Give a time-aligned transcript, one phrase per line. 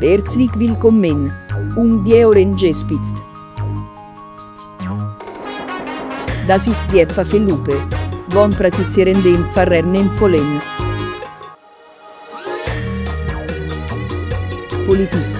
[0.00, 1.32] Herzlich willkommen.
[1.74, 3.16] Um die Ohren gespitzt.
[6.46, 7.82] Das ist die Pfaffelupe.
[8.30, 10.62] Buon praktizierende dem Pfarrern empfohlen.
[14.86, 15.36] Politisk.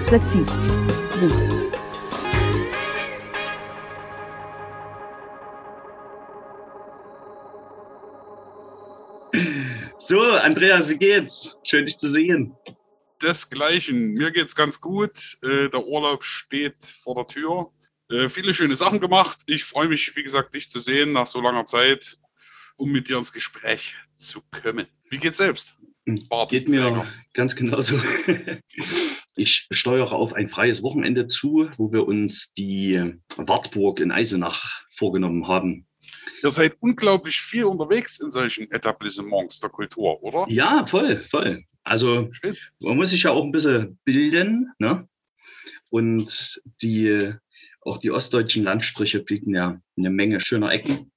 [0.00, 0.58] Sexisk.
[1.20, 1.32] Gut.
[9.98, 11.56] So, Andreas, wie geht's?
[11.62, 12.56] Schön, dich zu sehen.
[13.22, 14.12] Desgleichen.
[14.14, 15.38] Mir geht's ganz gut.
[15.42, 17.72] Äh, der Urlaub steht vor der Tür.
[18.10, 19.38] Äh, viele schöne Sachen gemacht.
[19.46, 22.18] Ich freue mich, wie gesagt, dich zu sehen nach so langer Zeit,
[22.76, 24.86] um mit dir ins Gespräch zu kommen.
[25.08, 25.74] Wie geht's selbst?
[26.28, 27.12] Bart, Geht mir länger.
[27.34, 28.00] ganz genauso.
[29.36, 35.46] Ich steuere auf ein freies Wochenende zu, wo wir uns die Wartburg in Eisenach vorgenommen
[35.48, 35.86] haben.
[36.42, 40.46] Ihr seid unglaublich viel unterwegs in solchen Etablissements der Kultur, oder?
[40.48, 41.64] Ja, voll, voll.
[41.82, 42.56] Also Schön.
[42.80, 44.70] man muss sich ja auch ein bisschen bilden.
[44.78, 45.08] Ne?
[45.90, 47.32] Und die,
[47.82, 51.12] auch die ostdeutschen Landstriche bieten ja eine Menge schöner Ecken.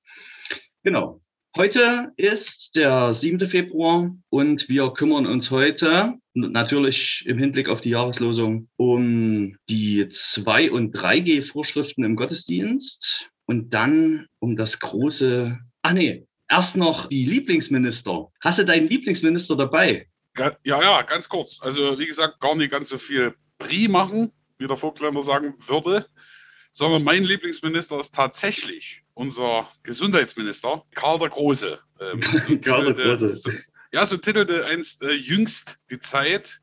[0.83, 1.19] Genau.
[1.55, 3.47] Heute ist der 7.
[3.47, 10.71] Februar und wir kümmern uns heute natürlich im Hinblick auf die Jahreslosung um die 2-
[10.71, 18.31] und 3G-Vorschriften im Gottesdienst und dann um das große, ach nee, erst noch die Lieblingsminister.
[18.41, 20.07] Hast du deinen Lieblingsminister dabei?
[20.37, 21.59] Ja, ja, ganz kurz.
[21.61, 26.07] Also wie gesagt, gar nicht ganz so viel Brie machen, wie der Vogtländer sagen würde,
[26.71, 31.79] sondern mein Lieblingsminister ist tatsächlich unser Gesundheitsminister, Karl der Große.
[31.99, 32.21] Ähm,
[32.61, 33.63] Karl der Große.
[33.91, 36.59] ja, so titelte einst äh, jüngst die Zeit.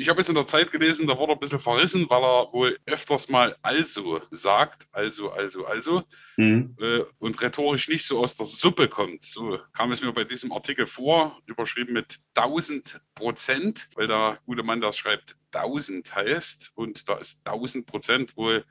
[0.00, 2.52] Ich habe es in der Zeit gelesen, da wurde er ein bisschen verrissen, weil er
[2.52, 6.04] wohl öfters mal also sagt, also, also, also,
[6.36, 6.76] mhm.
[6.80, 9.24] äh, und rhetorisch nicht so aus der Suppe kommt.
[9.24, 14.62] So kam es mir bei diesem Artikel vor, überschrieben mit 1000 Prozent, weil der gute
[14.62, 18.64] Mann das schreibt 1000 heißt und da ist 1000 Prozent wohl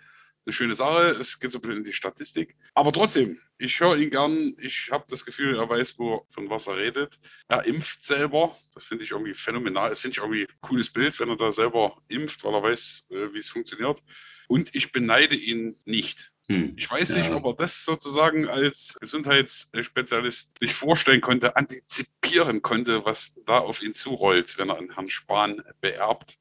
[0.47, 1.18] eine schöne Sache.
[1.19, 2.56] Es geht so ein bisschen in die Statistik.
[2.74, 4.56] Aber trotzdem, ich höre ihn gern.
[4.59, 7.19] Ich habe das Gefühl, er weiß, wo, von was er redet.
[7.50, 8.57] Er impft selber.
[8.74, 9.90] Das finde ich irgendwie phänomenal.
[9.90, 13.03] Das finde ich irgendwie ein cooles Bild, wenn er da selber impft, weil er weiß,
[13.09, 14.02] äh, wie es funktioniert.
[14.47, 16.31] Und ich beneide ihn nicht.
[16.47, 16.75] Hm.
[16.78, 17.36] Ich weiß nicht, ja.
[17.36, 23.96] ob er das sozusagen als Gesundheitsspezialist sich vorstellen konnte, antizipieren konnte, was da auf ihn
[23.96, 26.38] zurollt, wenn er einen Herrn Spahn beerbt.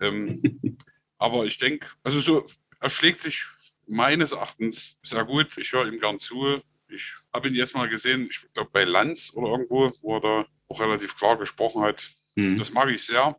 [0.00, 0.76] ähm,
[1.18, 2.46] aber ich denke, also so
[2.80, 3.46] er schlägt sich
[3.86, 5.58] meines Erachtens sehr gut.
[5.58, 6.62] Ich höre ihm gern zu.
[6.88, 10.46] Ich habe ihn jetzt mal gesehen, ich glaube bei Lanz oder irgendwo, wo er da
[10.68, 12.10] auch relativ klar gesprochen hat.
[12.34, 12.56] Mhm.
[12.56, 13.36] Das mag ich sehr.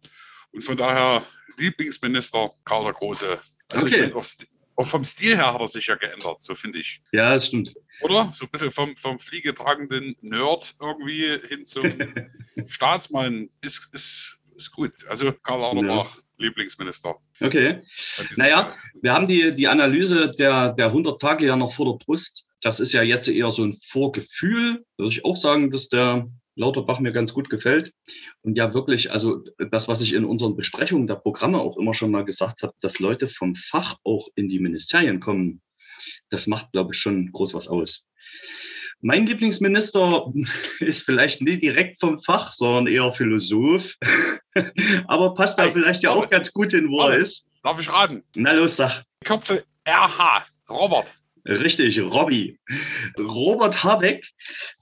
[0.52, 1.26] Und von daher
[1.58, 3.40] Lieblingsminister Karl der Große.
[3.70, 3.96] Also okay.
[3.96, 4.26] ich mein, auch,
[4.76, 7.02] auch, vom Stil her hat er sich ja geändert, so finde ich.
[7.12, 7.74] Ja, das stimmt.
[8.02, 8.32] Oder?
[8.34, 11.86] So ein bisschen vom, vom fliegetragenden Nerd irgendwie hin zum
[12.68, 15.06] Staatsmann ist, ist, ist gut.
[15.08, 16.16] Also Karl Lauterbach.
[16.16, 16.22] Ja.
[16.42, 17.16] Lieblingsminister.
[17.40, 17.82] Okay.
[18.36, 22.46] Naja, wir haben die, die Analyse der, der 100 Tage ja noch vor der Brust.
[22.62, 24.84] Das ist ja jetzt eher so ein Vorgefühl.
[24.98, 27.94] Würde ich auch sagen, dass der Lauterbach mir ganz gut gefällt.
[28.42, 32.12] Und ja, wirklich, also das, was ich in unseren Besprechungen der Programme auch immer schon
[32.12, 35.62] mal gesagt habe, dass Leute vom Fach auch in die Ministerien kommen,
[36.30, 38.06] das macht, glaube ich, schon groß was aus.
[39.02, 40.32] Mein Lieblingsminister
[40.80, 43.96] ist vielleicht nicht direkt vom Fach, sondern eher Philosoph.
[45.08, 47.46] Aber passt da hey, vielleicht ja auch ganz gut hin, wo er ist.
[47.64, 48.24] Darf ich raten?
[48.36, 49.04] Na los, sag.
[49.24, 50.46] Kürze RH.
[50.70, 51.16] Robert.
[51.46, 52.60] Richtig, Robby.
[53.18, 54.28] Robert Habeck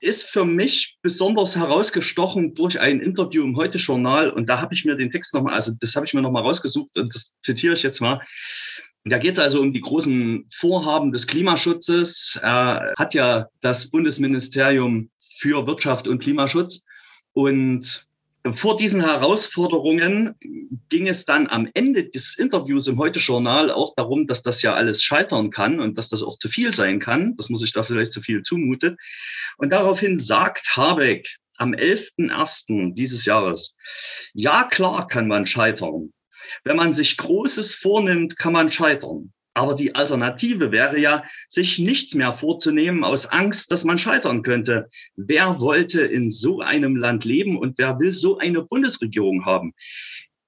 [0.02, 4.30] ist für mich besonders herausgestochen durch ein Interview im Heute-Journal.
[4.30, 6.98] Und da habe ich mir den Text nochmal, also das habe ich mir nochmal rausgesucht
[6.98, 8.22] und das zitiere ich jetzt mal.
[9.10, 12.40] Da geht es also um die großen Vorhaben des Klimaschutzes.
[12.42, 16.84] Er hat ja das Bundesministerium für Wirtschaft und Klimaschutz.
[17.34, 18.08] Und
[18.54, 20.36] vor diesen Herausforderungen
[20.90, 25.04] ging es dann am Ende des Interviews im Heute-Journal auch darum, dass das ja alles
[25.04, 28.14] scheitern kann und dass das auch zu viel sein kann, dass man sich da vielleicht
[28.14, 28.98] zu viel zumutet.
[29.58, 32.94] Und daraufhin sagt Habeck am 11.01.
[32.94, 33.76] dieses Jahres,
[34.34, 36.14] ja klar kann man scheitern.
[36.64, 39.34] Wenn man sich Großes vornimmt, kann man scheitern.
[39.54, 44.90] Aber die Alternative wäre ja, sich nichts mehr vorzunehmen aus Angst, dass man scheitern könnte.
[45.16, 49.74] Wer wollte in so einem Land leben und wer will so eine Bundesregierung haben?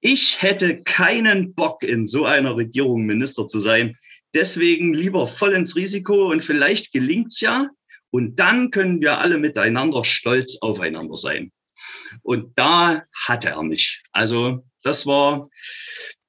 [0.00, 3.96] Ich hätte keinen Bock, in so einer Regierung Minister zu sein.
[4.34, 7.68] Deswegen lieber voll ins Risiko und vielleicht gelingt's ja.
[8.10, 11.50] Und dann können wir alle miteinander stolz aufeinander sein.
[12.22, 14.02] Und da hatte er mich.
[14.12, 15.48] Also das war,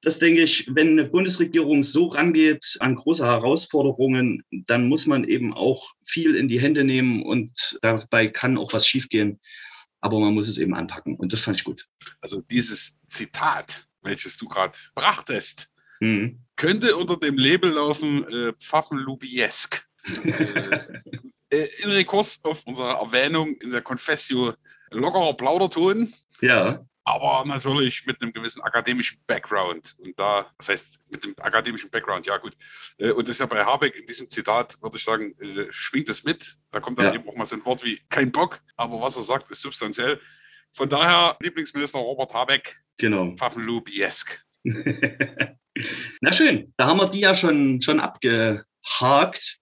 [0.02, 5.52] das denke ich, wenn eine Bundesregierung so rangeht an große Herausforderungen, dann muss man eben
[5.52, 9.40] auch viel in die Hände nehmen und dabei kann auch was schiefgehen.
[10.00, 11.86] Aber man muss es eben anpacken und das fand ich gut.
[12.20, 15.70] Also dieses Zitat, welches du gerade brachtest,
[16.00, 16.40] mhm.
[16.56, 19.82] könnte unter dem Label laufen äh, Pfaffenlubiesk.
[20.24, 20.78] äh,
[21.54, 24.54] äh, in Rekurs auf unsere Erwähnung in der Confessio
[24.90, 26.14] lockerer Plauderton.
[26.40, 29.94] Ja aber natürlich mit einem gewissen akademischen Background.
[29.98, 32.56] Und da, das heißt, mit dem akademischen Background, ja gut.
[32.98, 36.08] Äh, und das ist ja bei Habeck in diesem Zitat, würde ich sagen, äh, schwingt
[36.08, 36.56] es mit.
[36.70, 37.14] Da kommt dann ja.
[37.14, 40.18] eben auch mal so ein Wort wie kein Bock, aber was er sagt, ist substanziell.
[40.72, 43.36] Von daher, Lieblingsminister Robert Habeck, genau.
[43.36, 44.42] Pfaffenlubiesk.
[46.20, 49.58] Na schön, da haben wir die ja schon, schon abgehakt.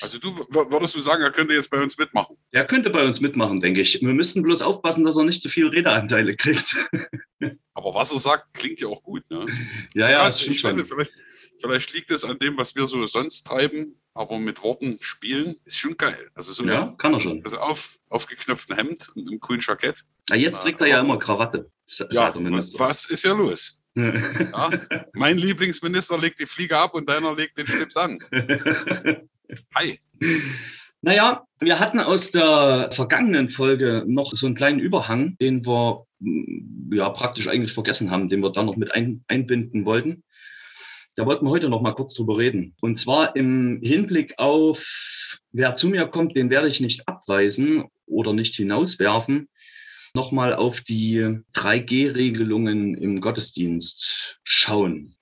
[0.00, 2.36] Also du würdest du sagen, er könnte jetzt bei uns mitmachen?
[2.50, 4.00] Er könnte bei uns mitmachen, denke ich.
[4.00, 6.76] Wir müssten bloß aufpassen, dass er nicht zu viel Redeanteile kriegt.
[7.74, 9.22] Aber was er sagt, klingt ja auch gut.
[9.30, 9.46] Ne?
[9.94, 11.12] Ja, so ja, das ich weiß nicht, vielleicht,
[11.60, 15.78] vielleicht, liegt es an dem, was wir so sonst treiben, aber mit Worten spielen ist
[15.78, 16.30] schon geil.
[16.34, 17.42] Also so ja, kann er schon.
[17.44, 20.04] Also auf, aufgeknöpften Hemd und einem coolen Jackett.
[20.28, 21.70] Ja, jetzt trägt er ja immer Krawatte.
[22.10, 23.78] Ja, was ist ja los?
[23.96, 24.70] ja,
[25.14, 28.18] mein Lieblingsminister legt die Fliege ab und deiner legt den Schlips an.
[29.74, 29.98] Hi.
[31.02, 36.92] Naja, wir hatten aus der vergangenen Folge noch so einen kleinen Überhang, den wir mm,
[36.92, 40.24] ja praktisch eigentlich vergessen haben, den wir dann noch mit ein, einbinden wollten.
[41.16, 42.74] Da wollten wir heute noch mal kurz drüber reden.
[42.80, 48.32] Und zwar im Hinblick auf, wer zu mir kommt, den werde ich nicht abweisen oder
[48.32, 49.48] nicht hinauswerfen.
[50.14, 55.14] Nochmal auf die 3G-Regelungen im Gottesdienst schauen.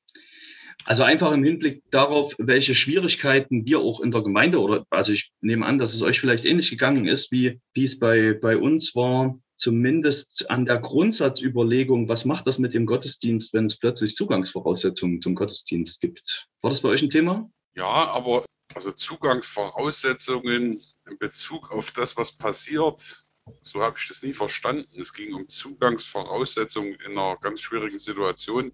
[0.89, 5.33] Also einfach im Hinblick darauf, welche Schwierigkeiten wir auch in der Gemeinde oder also ich
[5.43, 8.97] nehme an, dass es euch vielleicht ähnlich gegangen ist, wie, wie es bei, bei uns
[8.97, 15.21] war, zumindest an der Grundsatzüberlegung, was macht das mit dem Gottesdienst, wenn es plötzlich Zugangsvoraussetzungen
[15.21, 16.47] zum Gottesdienst gibt.
[16.63, 17.51] War das bei euch ein Thema?
[17.77, 23.27] Ja, aber also Zugangsvoraussetzungen in Bezug auf das, was passiert,
[23.61, 24.99] so habe ich das nie verstanden.
[24.99, 28.73] Es ging um Zugangsvoraussetzungen in einer ganz schwierigen Situation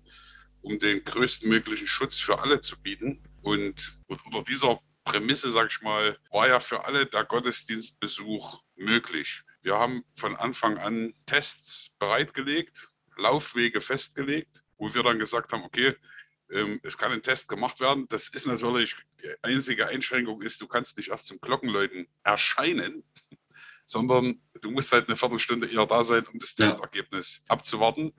[0.64, 3.22] um den größtmöglichen Schutz für alle zu bieten.
[3.43, 9.43] Und unter dieser Prämisse, sage ich mal, war ja für alle der Gottesdienstbesuch möglich.
[9.62, 15.94] Wir haben von Anfang an Tests bereitgelegt, Laufwege festgelegt, wo wir dann gesagt haben, okay,
[16.50, 18.06] ähm, es kann ein Test gemacht werden.
[18.08, 23.05] Das ist natürlich die einzige Einschränkung ist, du kannst nicht erst zum Glockenläuten erscheinen,
[23.84, 27.50] sondern du musst halt eine Viertelstunde eher da sein, um das Testergebnis ja.
[27.50, 28.14] abzuwarten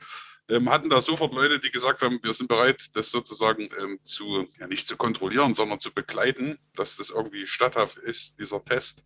[0.50, 4.48] ähm, hatten da sofort Leute, die gesagt haben, wir sind bereit, das sozusagen ähm, zu,
[4.60, 9.06] ja nicht zu kontrollieren, sondern zu begleiten, dass das irgendwie statthaft ist, dieser Test,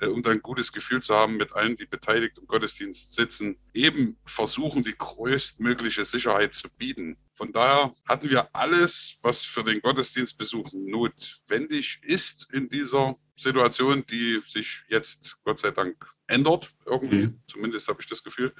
[0.00, 3.58] äh, um dann ein gutes Gefühl zu haben mit allen, die beteiligt im Gottesdienst sitzen,
[3.72, 7.16] eben versuchen, die größtmögliche Sicherheit zu bieten.
[7.32, 14.42] Von daher hatten wir alles, was für den Gottesdienstbesuch notwendig ist in dieser Situation, die
[14.46, 17.42] sich jetzt Gott sei Dank ändert, irgendwie, mhm.
[17.48, 18.54] zumindest habe ich das Gefühl.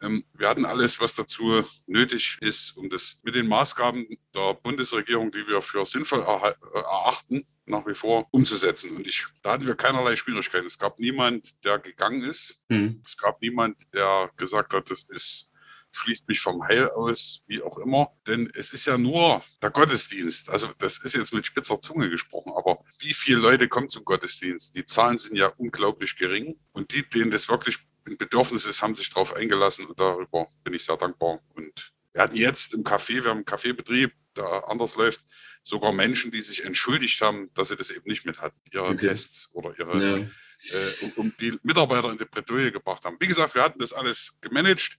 [0.00, 5.30] Ähm, wir hatten alles, was dazu nötig ist, um das mit den Maßgaben der Bundesregierung,
[5.30, 8.96] die wir für sinnvoll äh, erachten, nach wie vor umzusetzen.
[8.96, 10.66] Und ich, da hatten wir keinerlei Schwierigkeiten.
[10.66, 12.60] Es gab niemand, der gegangen ist.
[12.68, 13.02] Mhm.
[13.06, 15.50] Es gab niemand, der gesagt hat, das ist
[15.92, 18.12] schließt mich vom Heil aus, wie auch immer.
[18.26, 20.48] Denn es ist ja nur der Gottesdienst.
[20.48, 24.76] Also das ist jetzt mit spitzer Zunge gesprochen, aber wie viele Leute kommen zum Gottesdienst?
[24.76, 26.58] Die Zahlen sind ja unglaublich gering.
[26.72, 30.74] Und die, denen das wirklich ein Bedürfnis ist, haben sich darauf eingelassen und darüber bin
[30.74, 31.40] ich sehr dankbar.
[31.54, 35.24] Und wir hatten jetzt im Café, wir haben einen Kaffeebetrieb, der anders läuft,
[35.62, 39.08] sogar Menschen, die sich entschuldigt haben, dass sie das eben nicht mit hatten, ihre okay.
[39.08, 40.76] Tests oder ihre, ja.
[40.76, 43.16] äh, um, um, die Mitarbeiter in die Bredouille gebracht haben.
[43.20, 44.98] Wie gesagt, wir hatten das alles gemanagt.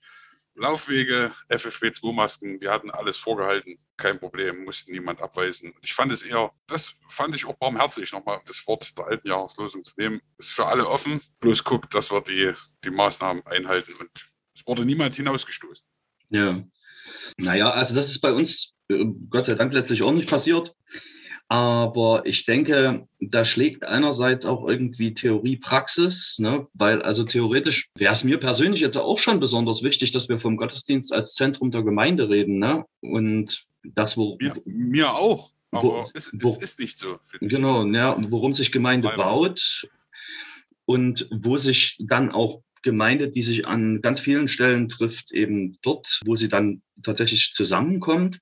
[0.62, 5.74] Laufwege, FFP2-Masken, wir hatten alles vorgehalten, kein Problem, mussten niemand abweisen.
[5.82, 9.84] Ich fand es eher, das fand ich auch barmherzig, nochmal das Wort der alten Jahreslosung
[9.84, 10.22] zu nehmen.
[10.38, 12.54] Ist für alle offen, bloß guckt, dass wir die,
[12.84, 14.10] die Maßnahmen einhalten und
[14.56, 15.86] es wurde niemand hinausgestoßen.
[16.30, 16.64] Ja,
[17.38, 20.76] naja, also das ist bei uns äh, Gott sei Dank letztlich auch nicht passiert.
[21.52, 26.66] Aber ich denke, da schlägt einerseits auch irgendwie Theorie Praxis, ne?
[26.74, 30.56] weil also theoretisch wäre es mir persönlich jetzt auch schon besonders wichtig, dass wir vom
[30.56, 32.58] Gottesdienst als Zentrum der Gemeinde reden.
[32.58, 32.86] Ne?
[33.02, 34.38] Und das, wo.
[34.40, 35.52] Mir, mir auch.
[35.72, 37.20] Aber wo, es, wo, es, ist nicht so.
[37.42, 39.22] Genau, ja, worum sich Gemeinde Leider.
[39.22, 39.90] baut
[40.86, 46.22] und wo sich dann auch Gemeinde, die sich an ganz vielen Stellen trifft, eben dort,
[46.24, 48.40] wo sie dann tatsächlich zusammenkommt.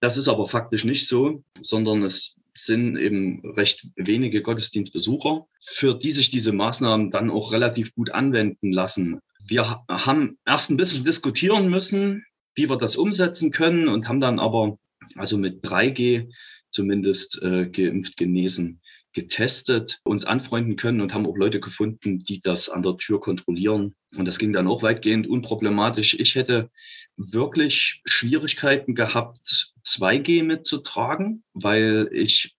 [0.00, 6.10] Das ist aber faktisch nicht so, sondern es sind eben recht wenige Gottesdienstbesucher, für die
[6.10, 9.20] sich diese Maßnahmen dann auch relativ gut anwenden lassen.
[9.44, 12.24] Wir haben erst ein bisschen diskutieren müssen,
[12.54, 14.78] wie wir das umsetzen können und haben dann aber
[15.14, 16.28] also mit 3G
[16.70, 18.80] zumindest äh, geimpft, genesen,
[19.12, 23.94] getestet, uns anfreunden können und haben auch Leute gefunden, die das an der Tür kontrollieren
[24.16, 26.18] Und das ging dann auch weitgehend unproblematisch.
[26.18, 26.70] Ich hätte
[27.18, 32.56] wirklich Schwierigkeiten gehabt, 2G mitzutragen, weil ich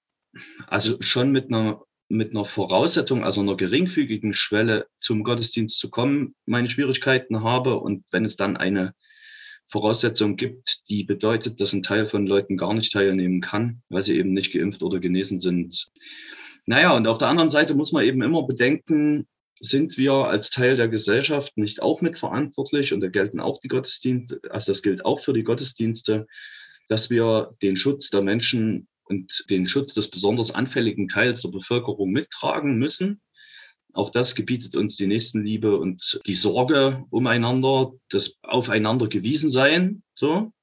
[0.68, 6.36] also schon mit einer mit einer Voraussetzung, also einer geringfügigen Schwelle zum Gottesdienst zu kommen,
[6.48, 7.80] meine Schwierigkeiten habe.
[7.80, 8.96] Und wenn es dann eine
[9.68, 14.18] Voraussetzung gibt, die bedeutet, dass ein Teil von Leuten gar nicht teilnehmen kann, weil sie
[14.18, 15.92] eben nicht geimpft oder genesen sind.
[16.66, 19.28] Naja, und auf der anderen Seite muss man eben immer bedenken,
[19.60, 24.40] sind wir als Teil der Gesellschaft nicht auch mitverantwortlich und da gelten auch die Gottesdienste,
[24.50, 26.28] also das gilt auch für die Gottesdienste,
[26.88, 32.12] dass wir den Schutz der Menschen und den Schutz des besonders anfälligen Teils der Bevölkerung
[32.12, 33.22] mittragen müssen.
[33.94, 40.04] Auch das gebietet uns die Nächstenliebe und die Sorge umeinander, das Aufeinander gewiesen sein.
[40.14, 40.54] So.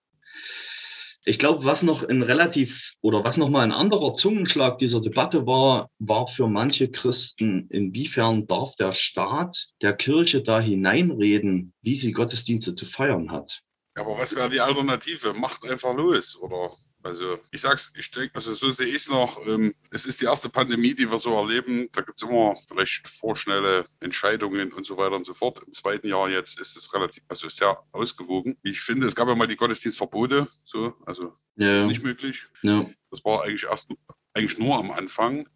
[1.28, 5.44] Ich glaube, was noch ein relativ oder was noch mal ein anderer Zungenschlag dieser Debatte
[5.44, 12.12] war, war für manche Christen, inwiefern darf der Staat der Kirche da hineinreden, wie sie
[12.12, 13.58] Gottesdienste zu feiern hat.
[13.96, 15.34] Aber was wäre die Alternative?
[15.34, 16.70] Macht einfach los, oder?
[17.06, 19.44] Also ich sag's, ich denke, also so sehe ich es noch.
[19.46, 21.88] Ähm, es ist die erste Pandemie, die wir so erleben.
[21.92, 25.62] Da gibt es immer vielleicht vorschnelle Entscheidungen und so weiter und so fort.
[25.64, 28.58] Im zweiten Jahr jetzt ist es relativ, also sehr ausgewogen.
[28.62, 31.86] Ich finde, es gab ja mal die Gottesdienstverbote, so, also ja.
[31.86, 32.46] nicht möglich.
[32.62, 32.86] Ja.
[33.10, 33.88] Das war eigentlich erst
[34.34, 35.48] eigentlich nur am Anfang.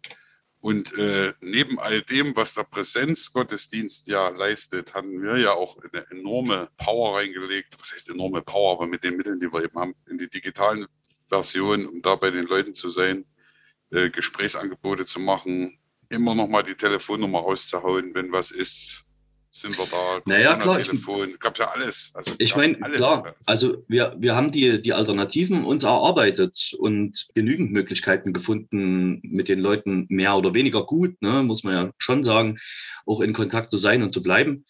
[0.61, 6.05] Und äh, neben all dem, was der Präsenzgottesdienst ja leistet, haben wir ja auch eine
[6.11, 7.75] enorme Power reingelegt.
[7.79, 8.73] Was heißt enorme Power?
[8.73, 10.85] Aber mit den Mitteln, die wir eben haben, in die digitalen
[11.31, 13.25] Version, um da bei den Leuten zu sein,
[13.89, 19.05] äh, Gesprächsangebote zu machen, immer noch mal die Telefonnummer rauszuhauen, wenn was ist,
[19.49, 20.21] sind wir da.
[20.25, 20.81] Naja, klar.
[20.81, 22.11] Telefon, gab ja alles.
[22.13, 27.71] Also, ich meine, klar, also wir, wir haben die, die Alternativen uns erarbeitet und genügend
[27.71, 32.59] Möglichkeiten gefunden, mit den Leuten mehr oder weniger gut, ne, muss man ja schon sagen,
[33.05, 34.65] auch in Kontakt zu sein und zu bleiben.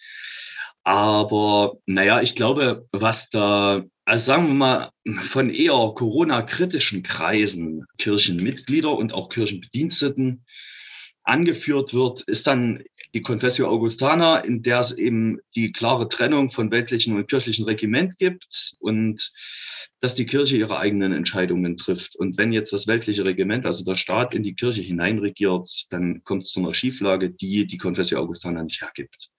[0.84, 4.92] Aber naja, ich glaube, was da also sagen wir mal,
[5.24, 10.44] von eher Corona-kritischen Kreisen, Kirchenmitglieder und auch Kirchenbediensteten
[11.24, 12.84] angeführt wird, ist dann
[13.14, 18.18] die Confessio Augustana, in der es eben die klare Trennung von weltlichen und kirchlichen Regiment
[18.18, 19.32] gibt und
[20.02, 22.18] dass die Kirche ihre eigenen Entscheidungen trifft.
[22.18, 26.44] Und wenn jetzt das weltliche Regiment, also der Staat, in die Kirche hineinregiert, dann kommt
[26.48, 29.31] es zu einer Schieflage, die die Confessio Augustana nicht hergibt.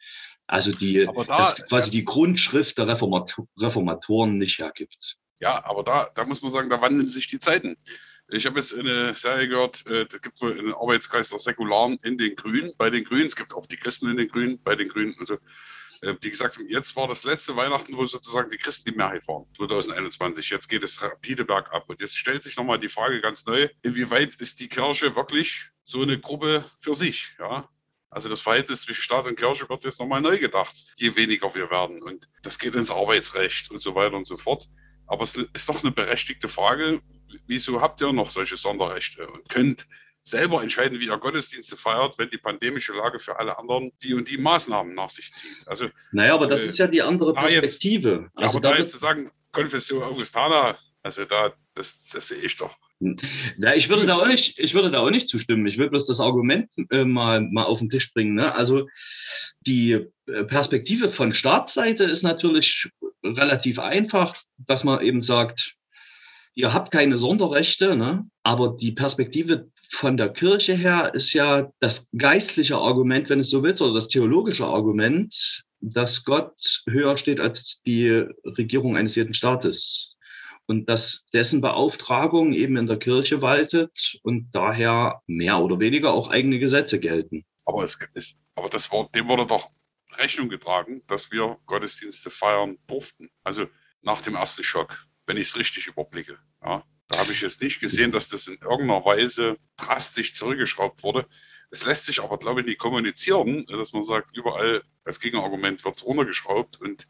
[0.52, 5.16] Also die, da, das quasi die Grundschrift der Reformator, Reformatoren nicht hergibt.
[5.40, 7.78] Ja, aber da, da muss man sagen, da wandeln sich die Zeiten.
[8.28, 12.18] Ich habe jetzt eine Serie gehört, äh, da gibt wohl einen Arbeitskreis der Säkularen in
[12.18, 13.28] den Grünen, bei den Grünen.
[13.28, 15.16] Es gibt auch die Christen in den Grünen, bei den Grünen.
[15.18, 15.38] Also,
[16.02, 19.26] äh, die gesagt haben, jetzt war das letzte Weihnachten, wo sozusagen die Christen die Mehrheit
[19.28, 20.50] waren, 2021.
[20.50, 21.88] Jetzt geht es rapide bergab.
[21.88, 26.02] Und jetzt stellt sich nochmal die Frage ganz neu, inwieweit ist die Kirche wirklich so
[26.02, 27.34] eine Gruppe für sich?
[27.38, 27.70] Ja?
[28.12, 31.70] Also das Verhältnis zwischen Staat und Kirche wird jetzt nochmal neu gedacht, je weniger wir
[31.70, 32.02] werden.
[32.02, 34.68] Und das geht ins Arbeitsrecht und so weiter und so fort.
[35.06, 37.00] Aber es ist doch eine berechtigte Frage,
[37.46, 39.86] wieso habt ihr noch solche Sonderrechte und könnt
[40.22, 44.28] selber entscheiden, wie ihr Gottesdienste feiert, wenn die pandemische Lage für alle anderen die und
[44.28, 45.66] die Maßnahmen nach sich zieht.
[45.66, 48.24] Also, naja, aber das äh, ist ja die andere Perspektive.
[48.24, 52.56] Jetzt, also aber da jetzt zu sagen, Konfession Augustana, also da, das, das sehe ich
[52.56, 52.76] doch.
[53.58, 55.66] Ja, ich würde da auch nicht, ich würde da auch nicht zustimmen.
[55.66, 58.34] Ich würde bloß das Argument äh, mal, mal auf den Tisch bringen.
[58.34, 58.54] Ne?
[58.54, 58.88] Also
[59.66, 62.88] die äh, Perspektive von Staatsseite ist natürlich
[63.24, 65.74] relativ einfach, dass man eben sagt,
[66.54, 68.26] ihr habt keine Sonderrechte, ne?
[68.42, 73.62] aber die Perspektive von der Kirche her ist ja das geistliche Argument, wenn es so
[73.62, 80.11] willst, oder das theologische Argument, dass Gott höher steht als die Regierung eines jeden Staates
[80.72, 86.30] und dass dessen Beauftragung eben in der Kirche waltet und daher mehr oder weniger auch
[86.30, 87.44] eigene Gesetze gelten.
[87.66, 89.68] Aber, es ist, aber das war, dem wurde doch
[90.14, 93.28] Rechnung getragen, dass wir Gottesdienste feiern durften.
[93.44, 93.66] Also
[94.00, 96.38] nach dem ersten Schock, wenn ich es richtig überblicke.
[96.64, 101.26] Ja, da habe ich jetzt nicht gesehen, dass das in irgendeiner Weise drastisch zurückgeschraubt wurde.
[101.70, 105.96] Es lässt sich aber, glaube ich, nicht kommunizieren, dass man sagt, überall als Gegenargument wird
[105.96, 107.06] es runtergeschraubt und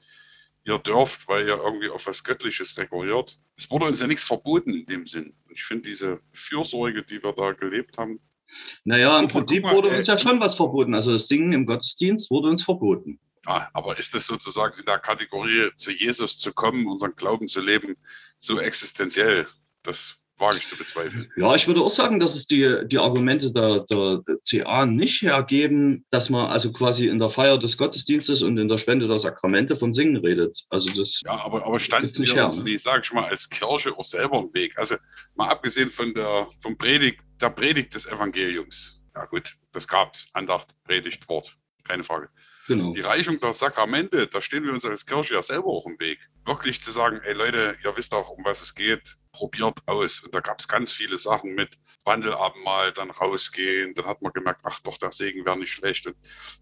[0.65, 3.39] ihr dürft, weil ihr irgendwie auf was Göttliches rekurriert.
[3.57, 5.35] Es wurde uns ja nichts verboten in dem Sinn.
[5.51, 8.21] Ich finde diese Fürsorge, die wir da gelebt haben.
[8.85, 10.95] Naja, im Prinzip mal, wurde uns ja schon was verboten.
[10.95, 13.19] Also das Singen im Gottesdienst wurde uns verboten.
[13.47, 17.61] Ja, aber ist das sozusagen in der Kategorie zu Jesus zu kommen, unseren Glauben zu
[17.61, 17.97] leben,
[18.39, 19.49] so existenziell?
[19.83, 21.33] Das wage ich zu bezweifeln.
[21.37, 25.23] Ja, ich würde auch sagen, dass es die, die Argumente der, der, der CA nicht
[25.23, 29.21] hergeben, dass man also quasi in der Feier des Gottesdienstes und in der Spende der
[29.21, 30.65] Sakramente vom Singen redet.
[30.69, 32.79] Also das ja, aber, aber standen nicht wir uns, ne?
[32.79, 34.77] sage ich mal, als Kirche auch selber im Weg.
[34.77, 34.97] Also
[35.35, 39.01] mal abgesehen von der vom Predigt, der Predigt des Evangeliums.
[39.15, 42.29] Ja gut, das gab es, Andacht, Predigt, Wort, keine Frage.
[42.67, 42.93] Genau.
[42.93, 46.19] die Reichung der Sakramente, da stehen wir uns als Kirche ja selber auch im Weg.
[46.45, 50.21] Wirklich zu sagen, ey Leute, ihr wisst auch, um was es geht, probiert aus.
[50.21, 53.95] Und da gab es ganz viele Sachen mit Wandelabendmahl, dann rausgehen.
[53.95, 56.07] Dann hat man gemerkt, ach doch, der Segen wäre nicht schlecht.
[56.07, 56.17] Und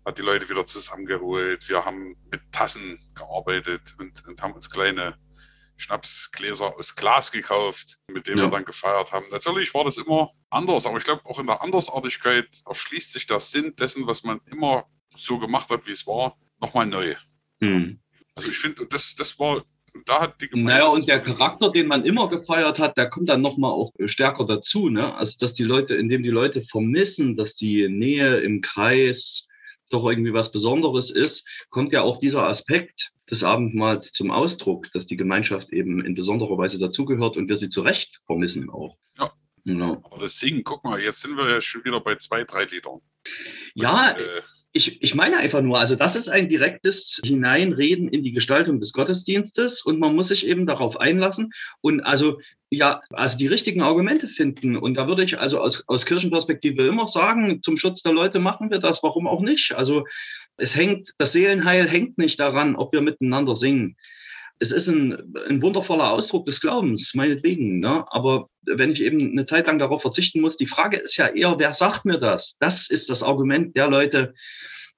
[0.04, 1.69] hat die Leute wieder zusammengeholt.
[1.69, 5.16] Wir haben mit Tassen gearbeitet und, und haben uns kleine
[5.80, 8.45] Schnapsgläser aus Glas gekauft, mit denen Ja.
[8.45, 9.26] wir dann gefeiert haben.
[9.30, 13.40] Natürlich war das immer anders, aber ich glaube, auch in der Andersartigkeit erschließt sich der
[13.40, 14.87] Sinn dessen, was man immer
[15.17, 17.14] so gemacht hat, wie es war, nochmal neu.
[17.61, 17.99] Hm.
[18.35, 19.64] Also ich finde, das, das war,
[20.07, 23.43] da hat die Naja, und der Charakter, den man immer gefeiert hat, der kommt dann
[23.43, 25.14] nochmal auch stärker dazu, ne?
[25.14, 29.49] Also, dass die Leute, indem die Leute vermissen, dass die Nähe im Kreis
[29.90, 35.07] doch irgendwie was Besonderes ist, kommt ja auch dieser Aspekt des Abendmahls zum Ausdruck, dass
[35.07, 38.97] die Gemeinschaft eben in besonderer Weise dazugehört und wir sie zu Recht vermissen auch.
[39.19, 39.33] Ja.
[39.64, 40.00] Genau.
[40.05, 43.00] Aber das Singen, guck mal, jetzt sind wir ja schon wieder bei zwei, drei Liedern.
[43.75, 48.23] Ja, Und, äh, ich, ich meine einfach nur, also das ist ein direktes Hineinreden in
[48.23, 53.37] die Gestaltung des Gottesdienstes und man muss sich eben darauf einlassen und also ja, also
[53.37, 54.77] die richtigen Argumente finden.
[54.77, 58.71] Und da würde ich also aus, aus Kirchenperspektive immer sagen, zum Schutz der Leute machen
[58.71, 59.75] wir das, warum auch nicht?
[59.75, 60.05] Also
[60.57, 63.97] es hängt, das Seelenheil hängt nicht daran, ob wir miteinander singen.
[64.61, 67.81] Es ist ein, ein wundervoller Ausdruck des Glaubens, meinetwegen.
[67.81, 68.05] Ne?
[68.09, 71.59] Aber wenn ich eben eine Zeit lang darauf verzichten muss, die Frage ist ja eher,
[71.59, 72.59] wer sagt mir das?
[72.59, 74.35] Das ist das Argument der Leute,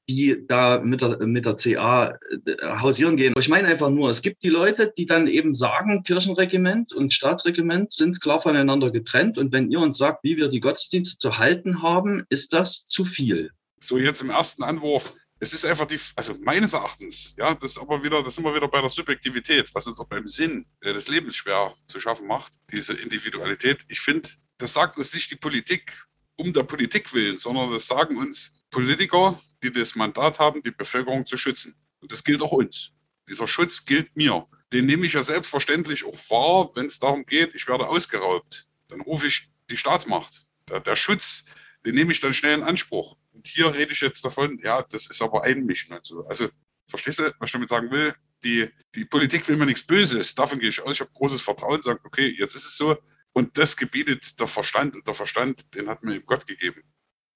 [0.09, 3.35] die da mit der, mit der CA äh, hausieren gehen.
[3.38, 7.92] Ich meine einfach nur, es gibt die Leute, die dann eben sagen, Kirchenregiment und Staatsregiment
[7.92, 9.38] sind klar voneinander getrennt.
[9.38, 13.04] Und wenn ihr uns sagt, wie wir die Gottesdienste zu halten haben, ist das zu
[13.04, 13.50] viel.
[13.81, 17.78] so jetzt im ersten Anwurf, es ist einfach die, also meines Erachtens, ja, das ist
[17.78, 20.92] aber wieder, das sind wir wieder bei der Subjektivität, was uns auch beim Sinn äh,
[20.92, 23.84] des Lebens schwer zu schaffen macht, diese Individualität.
[23.88, 25.92] Ich finde, das sagt uns nicht die Politik
[26.37, 31.26] um der Politik willen, sondern das sagen uns Politiker, die das Mandat haben, die Bevölkerung
[31.26, 31.75] zu schützen.
[31.99, 32.92] Und das gilt auch uns.
[33.28, 34.46] Dieser Schutz gilt mir.
[34.72, 38.68] Den nehme ich ja selbstverständlich auch wahr, wenn es darum geht, ich werde ausgeraubt.
[38.87, 40.46] Dann rufe ich die Staatsmacht.
[40.68, 41.46] Der, der Schutz,
[41.85, 43.16] den nehme ich dann schnell in Anspruch.
[43.42, 46.24] Und hier rede ich jetzt davon, ja, das ist aber Einmischen und so.
[46.26, 46.48] Also,
[46.87, 48.14] verstehst du, was ich damit sagen will?
[48.44, 50.33] Die, die Politik will mir nichts Böses.
[50.37, 50.92] Davon gehe ich aus.
[50.92, 52.96] Ich habe großes Vertrauen, sage, okay, jetzt ist es so.
[53.33, 54.94] Und das gebietet der Verstand.
[54.94, 56.85] Und der Verstand, den hat mir Gott gegeben.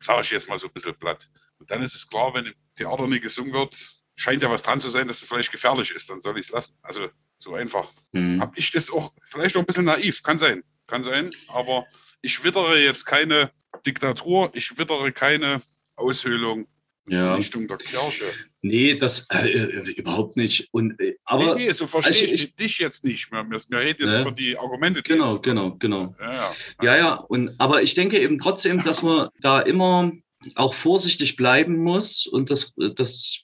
[0.01, 1.29] Sage ich jetzt mal so ein bisschen platt.
[1.59, 3.77] Und dann ist es klar, wenn im Theater nie gesungen wird,
[4.15, 6.09] scheint ja was dran zu sein, dass es vielleicht gefährlich ist.
[6.09, 6.79] Dann soll ich es lassen.
[6.83, 7.91] Also, so einfach.
[8.15, 8.41] Hm.
[8.41, 10.23] Habe ich das auch vielleicht auch ein bisschen naiv?
[10.23, 10.63] Kann sein.
[10.87, 11.33] Kann sein.
[11.49, 11.85] Aber
[12.23, 13.51] ich wittere jetzt keine
[13.85, 14.51] Diktatur.
[14.55, 15.63] Ich wittere keine
[15.97, 16.67] Aushöhlung
[17.07, 17.21] und Ja.
[17.31, 18.25] Vernichtung der Kirche.
[18.63, 20.69] Nee, das äh, äh, überhaupt nicht.
[20.73, 23.31] Und, äh, aber nee, nee, so verstehe also ich, ich- dich jetzt nicht.
[23.31, 24.23] Wir, wir reden jetzt Ja.
[24.23, 25.03] über die Argumente.
[25.03, 26.15] die genau, genau, genau.
[26.21, 26.55] Ja, ja.
[26.83, 30.13] Ja, ja, und aber ich denke eben trotzdem, dass man da immer
[30.55, 33.43] auch vorsichtig bleiben muss und das, das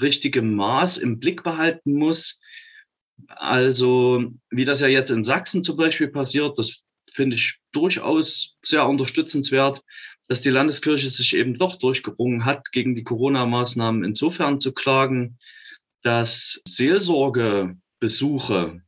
[0.00, 2.40] richtige Maß im Blick behalten muss.
[3.28, 8.86] Also, wie das ja jetzt in Sachsen zum Beispiel passiert, das finde ich durchaus sehr
[8.88, 9.82] unterstützenswert,
[10.28, 15.38] dass die Landeskirche sich eben doch durchgerungen hat, gegen die Corona-Maßnahmen insofern zu klagen,
[16.02, 18.82] dass Seelsorgebesuche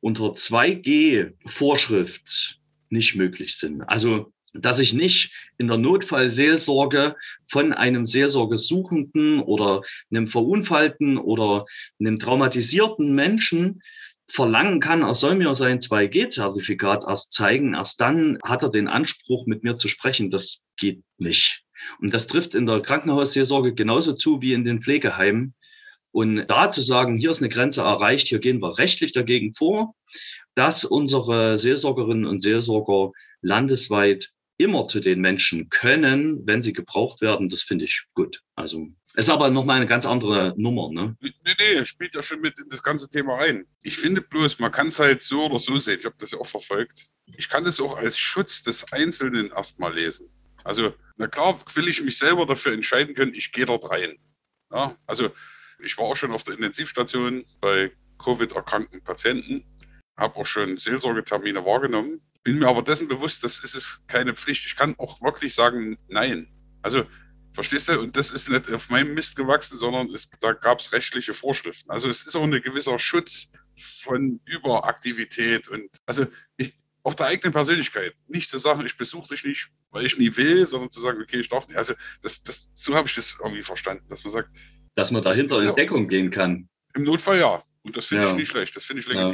[0.00, 2.58] unter 2G-Vorschrift
[2.90, 3.82] nicht möglich sind.
[3.82, 11.64] Also, dass ich nicht in der Notfallseelsorge von einem Seelsorgesuchenden oder einem Verunfallten oder
[11.98, 13.82] einem traumatisierten Menschen
[14.32, 19.46] verlangen kann, er soll mir sein 2G-Zertifikat erst zeigen, erst dann hat er den Anspruch,
[19.46, 20.30] mit mir zu sprechen.
[20.30, 21.62] Das geht nicht.
[22.00, 25.54] Und das trifft in der Krankenhausseelsorge genauso zu wie in den Pflegeheimen.
[26.12, 29.94] Und da zu sagen, hier ist eine Grenze erreicht, hier gehen wir rechtlich dagegen vor,
[30.54, 37.50] dass unsere Seelsorgerinnen und Seelsorger landesweit immer zu den Menschen können, wenn sie gebraucht werden,
[37.50, 38.40] das finde ich gut.
[38.54, 40.90] Also ist aber nochmal eine ganz andere Nummer.
[40.90, 41.16] Ne?
[41.20, 43.66] Nee, nee, spielt ja schon mit in das ganze Thema rein.
[43.82, 45.98] Ich finde bloß, man kann es halt so oder so sehen.
[46.00, 47.10] Ich habe das ja auch verfolgt.
[47.26, 50.30] Ich kann das auch als Schutz des Einzelnen erstmal lesen.
[50.64, 54.16] Also, na klar, will ich mich selber dafür entscheiden können, ich gehe dort rein.
[54.72, 55.30] Ja, also,
[55.80, 59.64] ich war auch schon auf der Intensivstation bei Covid-erkrankten Patienten,
[60.16, 64.64] habe auch schon Seelsorgetermine wahrgenommen, bin mir aber dessen bewusst, das ist es keine Pflicht.
[64.66, 66.48] Ich kann auch wirklich sagen, nein.
[66.80, 67.04] Also,
[67.52, 68.00] Verstehst du?
[68.00, 71.90] Und das ist nicht auf meinem Mist gewachsen, sondern es, da gab es rechtliche Vorschriften.
[71.90, 77.52] Also es ist auch ein gewisser Schutz von Überaktivität und also ich, auch der eigenen
[77.52, 78.14] Persönlichkeit.
[78.28, 81.40] Nicht zu sagen, ich besuche dich nicht, weil ich nie will, sondern zu sagen, okay,
[81.40, 81.76] ich darf nicht.
[81.76, 84.50] Also das, das, so habe ich das irgendwie verstanden, dass man sagt,
[84.94, 86.68] Dass man dahinter in Deckung gehen kann.
[86.94, 87.62] im Notfall ja.
[87.82, 88.30] Und das finde Ja.
[88.30, 89.32] ich nicht schlecht, das finde ich Ja.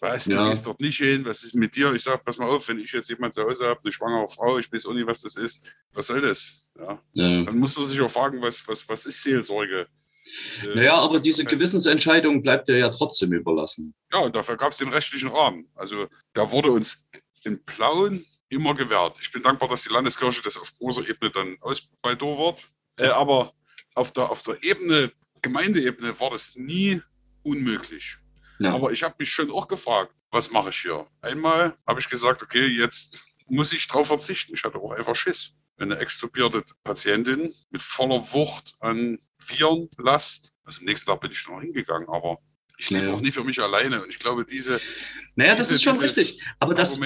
[0.00, 0.48] Was, du Ja.
[0.48, 1.92] gehst dort nicht hin, was ist mit dir?
[1.92, 4.58] Ich sage, pass mal auf, wenn ich jetzt jemand zu Hause habe, eine schwangere Frau,
[4.58, 5.60] ich weiß auch nicht, was das ist,
[5.92, 6.68] was soll das?
[6.78, 7.02] Ja.
[7.14, 7.42] Ja.
[7.44, 9.88] Dann muss man sich auch fragen, was, was, was ist Seelsorge?
[10.62, 13.94] Äh, Naja, aber diese Gewissensentscheidung bleibt dir ja trotzdem überlassen.
[14.12, 15.68] Ja, und dafür gab es den rechtlichen Rahmen.
[15.74, 17.06] Also da wurde uns
[17.44, 19.16] in Plauen immer gewährt.
[19.20, 22.68] Ich bin dankbar, dass die Landeskirche das auf großer Ebene dann ausbaldowert.
[22.96, 23.52] Äh, aber
[23.94, 27.00] auf der, auf der Ebene, Gemeindeebene war das nie
[27.42, 28.18] unmöglich.
[28.60, 28.74] Ja.
[28.74, 31.06] Aber ich habe mich schon auch gefragt, was mache ich hier?
[31.20, 34.52] Einmal habe ich gesagt, okay, jetzt muss ich drauf verzichten.
[34.54, 35.52] Ich hatte auch einfach Schiss.
[35.78, 40.52] Eine extubierte Patientin mit voller Wucht an Virenlast.
[40.64, 42.38] Also am nächsten Tag bin ich noch hingegangen, aber
[42.78, 43.12] ich lebe Ja.
[43.14, 44.02] auch nie für mich alleine.
[44.02, 44.80] Und ich glaube, diese
[45.36, 46.42] Naja, das Diese- ist schon richtig.
[46.58, 46.98] Aber das,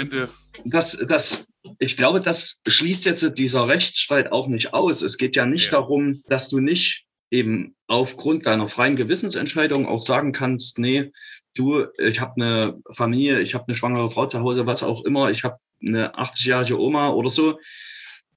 [0.64, 1.46] das, das,
[1.78, 5.02] ich glaube, das schließt jetzt dieser Rechtsstreit auch nicht aus.
[5.02, 5.72] Es geht ja nicht Ja.
[5.72, 11.12] darum, dass du nicht eben aufgrund deiner freien Gewissensentscheidung auch sagen kannst, nee,
[11.54, 15.30] du, ich habe eine Familie, ich habe eine schwangere Frau zu Hause, was auch immer,
[15.30, 17.58] ich habe eine 80-jährige Oma oder so.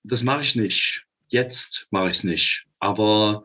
[0.04, 1.06] Das mache ich nicht.
[1.28, 2.66] Jetzt mache ich es nicht.
[2.80, 3.44] Aber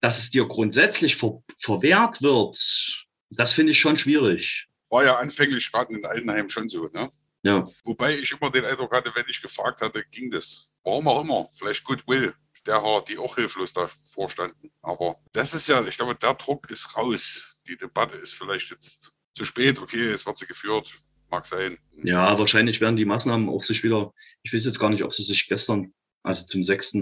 [0.00, 4.68] dass es dir grundsätzlich ver verwehrt wird, das finde ich schon schwierig.
[4.88, 6.88] war ja anfänglich gerade in Altenheim schon so.
[6.92, 7.10] Ne?
[7.42, 7.68] Ja.
[7.84, 10.70] Wobei ich immer den Eindruck hatte, wenn ich gefragt hatte, ging das.
[10.84, 11.48] Warum auch immer.
[11.52, 12.34] Vielleicht Goodwill,
[12.66, 14.70] derer, die auch hilflos davor standen.
[14.82, 17.56] Aber das ist ja, ich glaube, der Druck ist raus.
[17.68, 19.78] Die Debatte ist vielleicht jetzt zu spät.
[19.78, 20.92] Okay, es wird sie geführt.
[21.30, 21.78] Mag sein.
[22.02, 25.22] Ja, wahrscheinlich werden die Maßnahmen auch sich wieder, ich weiß jetzt gar nicht, ob sie
[25.22, 26.96] sich gestern, also zum 6.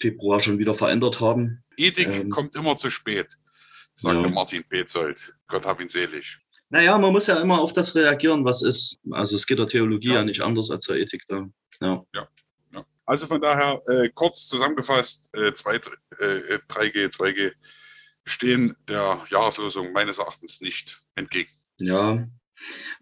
[0.00, 1.64] Februar schon wieder verändert haben.
[1.76, 2.30] Ethik Ähm.
[2.30, 3.34] kommt immer zu spät,
[3.94, 4.32] sagte Ja.
[4.34, 5.34] Martin Petzold.
[5.48, 6.38] Gott hab ihn selig.
[6.68, 8.98] Naja, man muss ja immer auf das reagieren, was ist.
[9.10, 10.24] Also es geht der Theologie ja, Ja.
[10.24, 11.48] nicht anders als der Ethik da.
[11.80, 12.04] Ja.
[12.14, 12.28] Ja.
[13.06, 17.52] Also von daher, äh, kurz zusammengefasst, äh, 2, äh, 3G, 2G
[18.24, 21.50] stehen der Jahreslosung meines Erachtens nicht entgegen.
[21.78, 22.26] ja.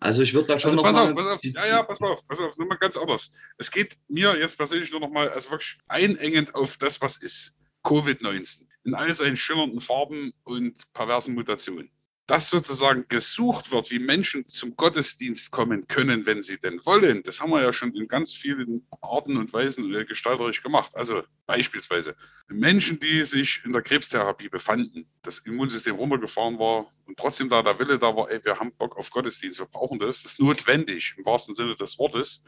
[0.00, 2.00] Also ich würde da schon Also noch pass mal, auf, pass auf, ja, ja, pass
[2.00, 3.30] auf, pass auf, nur mal ganz anders.
[3.58, 7.54] Es geht mir jetzt persönlich nur noch mal, also wirklich einengend auf das, was ist.
[7.84, 11.90] Covid-19 in all seinen schillernden Farben und perversen Mutationen.
[12.26, 17.40] Dass sozusagen gesucht wird, wie Menschen zum Gottesdienst kommen können, wenn sie denn wollen, das
[17.40, 20.92] haben wir ja schon in ganz vielen Arten und Weisen äh, gestalterisch gemacht.
[20.94, 22.14] Also beispielsweise
[22.48, 27.78] Menschen, die sich in der Krebstherapie befanden, das Immunsystem runtergefahren war und trotzdem da der
[27.78, 31.14] Wille da war, ey, wir haben Bock auf Gottesdienst, wir brauchen das, das ist notwendig
[31.18, 32.44] im wahrsten Sinne des Wortes.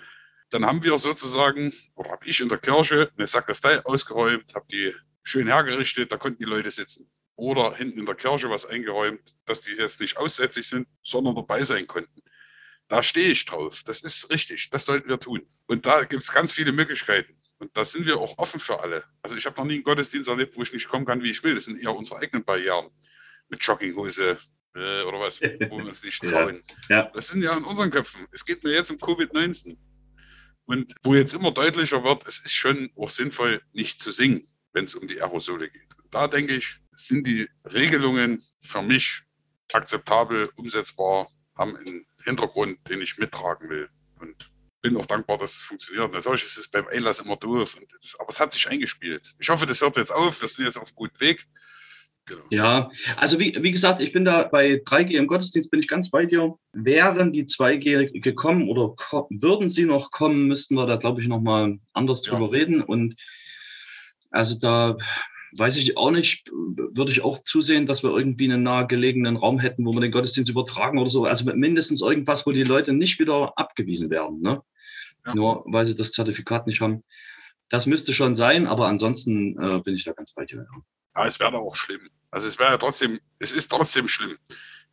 [0.50, 4.94] Dann haben wir sozusagen, oder habe ich in der Kirche eine Sakristei ausgeräumt, habe die
[5.24, 7.10] schön hergerichtet, da konnten die Leute sitzen.
[7.36, 11.64] Oder hinten in der Kirche was eingeräumt, dass die jetzt nicht aussätzig sind, sondern dabei
[11.64, 12.22] sein konnten.
[12.88, 13.82] Da stehe ich drauf.
[13.84, 14.70] Das ist richtig.
[14.70, 15.42] Das sollten wir tun.
[15.66, 17.34] Und da gibt es ganz viele Möglichkeiten.
[17.58, 19.04] Und da sind wir auch offen für alle.
[19.22, 21.42] Also ich habe noch nie einen Gottesdienst erlebt, wo ich nicht kommen kann, wie ich
[21.42, 21.54] will.
[21.54, 22.90] Das sind eher unsere eigenen Barrieren.
[23.48, 24.38] Mit Jogginghose
[24.74, 26.30] äh, oder was, wo wir uns nicht Ja.
[26.30, 26.62] trauen.
[26.88, 27.10] Ja.
[27.14, 28.26] Das sind ja in unseren Köpfen.
[28.32, 29.76] Es geht mir jetzt um Covid-19.
[30.66, 34.84] Und wo jetzt immer deutlicher wird, es ist schon auch sinnvoll, nicht zu singen, wenn
[34.84, 35.96] es um die Aerosole geht.
[36.02, 39.22] Und da denke ich, sind die Regelungen für mich
[39.72, 43.88] akzeptabel, umsetzbar, haben einen Hintergrund, den ich mittragen will.
[44.20, 44.50] Und
[44.82, 46.12] bin auch dankbar, dass es funktioniert.
[46.12, 49.34] Natürlich ist es beim Einlass immer doof, das, aber es hat sich eingespielt.
[49.38, 50.40] Ich hoffe, das hört jetzt auf.
[50.40, 51.46] Wir sind jetzt auf guten Weg.
[52.26, 52.44] Genau.
[52.50, 56.10] Ja, also wie, wie gesagt, ich bin da bei 3G im Gottesdienst, bin ich ganz
[56.10, 56.54] bei dir.
[56.72, 61.28] Wären die 2G gekommen oder ko würden sie noch kommen, müssten wir da, glaube ich,
[61.28, 62.32] nochmal anders Ja.
[62.32, 62.82] drüber reden.
[62.82, 63.14] Und
[64.30, 64.96] also da
[65.56, 69.86] weiß ich auch nicht, würde ich auch zusehen, dass wir irgendwie einen nahegelegenen Raum hätten,
[69.86, 71.24] wo wir den Gottesdienst übertragen oder so.
[71.24, 74.62] Also mindestens irgendwas, wo die Leute nicht wieder abgewiesen werden, ne?
[75.26, 75.34] Ja.
[75.34, 77.02] Nur weil sie das Zertifikat nicht haben.
[77.70, 80.66] Das müsste schon sein, aber ansonsten äh, bin ich da ganz bei dir.
[80.70, 80.82] Ja.
[81.16, 82.08] Ja, es wäre doch auch schlimm.
[82.30, 84.36] Also es wäre ja trotzdem, es ist trotzdem schlimm,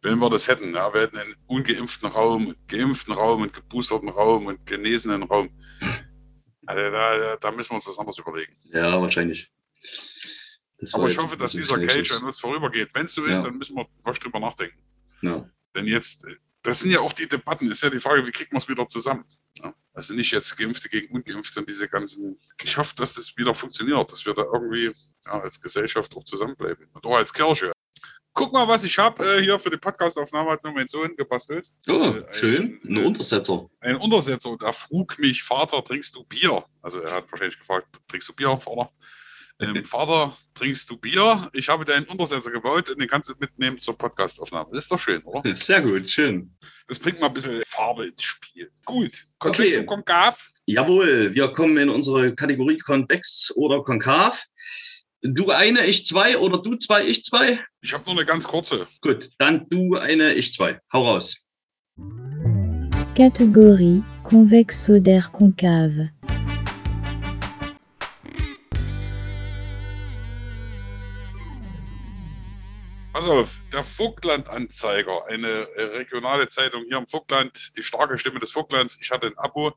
[0.01, 0.75] wenn wir das hätten.
[0.75, 5.49] Ja, wir hätten einen ungeimpften Raum, geimpften Raum und geboosterten Raum und genesenen Raum.
[6.67, 8.55] Also da, da müssen wir uns was anderes überlegen.
[8.71, 9.51] Ja, wahrscheinlich.
[10.93, 12.17] Aber ich hoffe, dass dieser Schnellschuss.
[12.17, 12.89] an uns vorübergeht.
[12.93, 13.43] Wenn es so ist, Ja.
[13.43, 14.79] dann müssen wir was drüber nachdenken.
[15.21, 15.49] Ja.
[15.75, 18.51] Denn jetzt, äh, das sind ja auch die Debatten, ist ja die Frage, wie kriegt
[18.51, 19.25] man es wieder zusammen?
[19.57, 22.39] Ja, also nicht jetzt Geimpfte gegen Ungeimpfte und diese ganzen.
[22.63, 24.91] Ich hoffe, dass das wieder funktioniert, dass wir da irgendwie
[25.25, 26.87] als Gesellschaft auch zusammenbleiben.
[26.93, 27.71] Und auch als Kirche.
[28.33, 29.25] Guck mal, was ich habe.
[29.39, 31.67] Äh, hier für die Podcastaufnahme hat nur mein Sohn gebastelt.
[31.89, 32.79] Oh, Äh, schön.
[32.85, 33.69] ein- Ein Untersetzer.
[33.81, 36.63] Ein Untersetzer und er frug mich, Vater, trinkst du Bier?
[36.81, 38.89] Also er hat wahrscheinlich gefragt, trinkst du Bier, Vater?
[39.61, 41.49] Ähm, Vater, trinkst du Bier?
[41.53, 44.69] Ich habe dir einen Untersetzer gebaut und den kannst du mitnehmen zur Podcastaufnahme.
[44.71, 45.43] Das ist doch schön, oder?
[45.55, 46.55] Sehr gut, schön.
[46.87, 48.71] Das bringt mal ein bisschen Farbe ins Spiel.
[48.85, 49.25] Gut.
[49.39, 49.77] Konvex Okay.
[49.77, 50.49] und konkav.
[50.65, 54.45] Jawohl, wir kommen in unsere Kategorie konvex oder konkav.
[55.21, 57.59] Du eine, ich zwei oder du zwei, ich zwei?
[57.81, 58.87] Ich habe nur eine ganz kurze.
[59.01, 60.79] Gut, dann du eine, ich zwei.
[60.91, 61.37] Hau raus.
[63.15, 66.09] Catégorie convexodaire concave.
[73.21, 78.49] Pass auf, der Vogtland-Anzeiger, eine äh, regionale Zeitung hier im Vogtland, die starke Stimme des
[78.49, 78.97] Vogtlands.
[78.99, 79.73] Ich hatte ein Abo,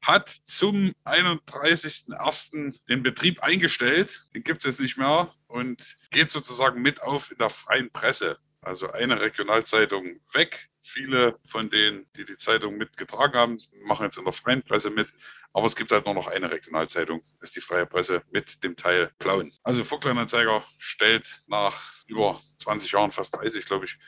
[0.00, 2.78] hat zum 31.01.
[2.88, 4.24] den Betrieb eingestellt.
[4.36, 8.38] Den gibt es jetzt nicht mehr und geht sozusagen mit auf in der freien Presse.
[8.60, 10.68] Also eine Regionalzeitung weg.
[10.78, 15.08] Viele von denen, die die Zeitung mitgetragen haben, machen jetzt in der freien Presse mit.
[15.52, 18.76] Aber es gibt halt nur noch eine Regionalzeitung, das ist die Freie Presse mit dem
[18.76, 19.52] Teil Plauen.
[19.62, 23.98] Also Vogtland-Anzeiger stellt nach über 20 Jahren, fast 30, glaube ich,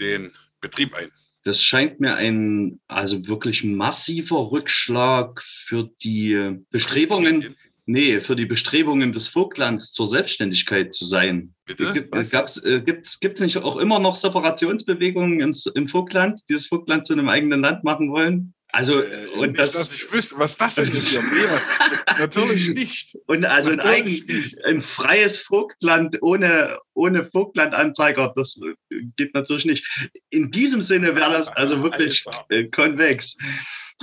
[0.00, 1.10] den Betrieb ein.
[1.44, 9.12] Das scheint mir ein also wirklich massiver Rückschlag für die Bestrebungen, nee, für die Bestrebungen
[9.12, 11.54] des Vogtlands zur Selbstständigkeit zu sein.
[11.64, 11.92] Bitte?
[11.92, 16.66] Gibt es äh, gibt's, gibt's nicht auch immer noch Separationsbewegungen ins, im Vogtland, die das
[16.66, 18.54] Vogtland zu einem eigenen Land machen wollen?
[18.70, 21.18] Also, Äh, und nicht, das, dass ich wüsste, was das denn ist.
[22.18, 23.16] natürlich nicht.
[23.26, 29.64] Und also ein, Natürlich eigen, ein freies Vogtland ohne, ohne Vogtlandanzeiger, das äh, geht natürlich
[29.64, 30.12] nicht.
[30.30, 32.44] In diesem Sinne wäre das also wirklich Alter.
[32.50, 33.36] äh, konvex.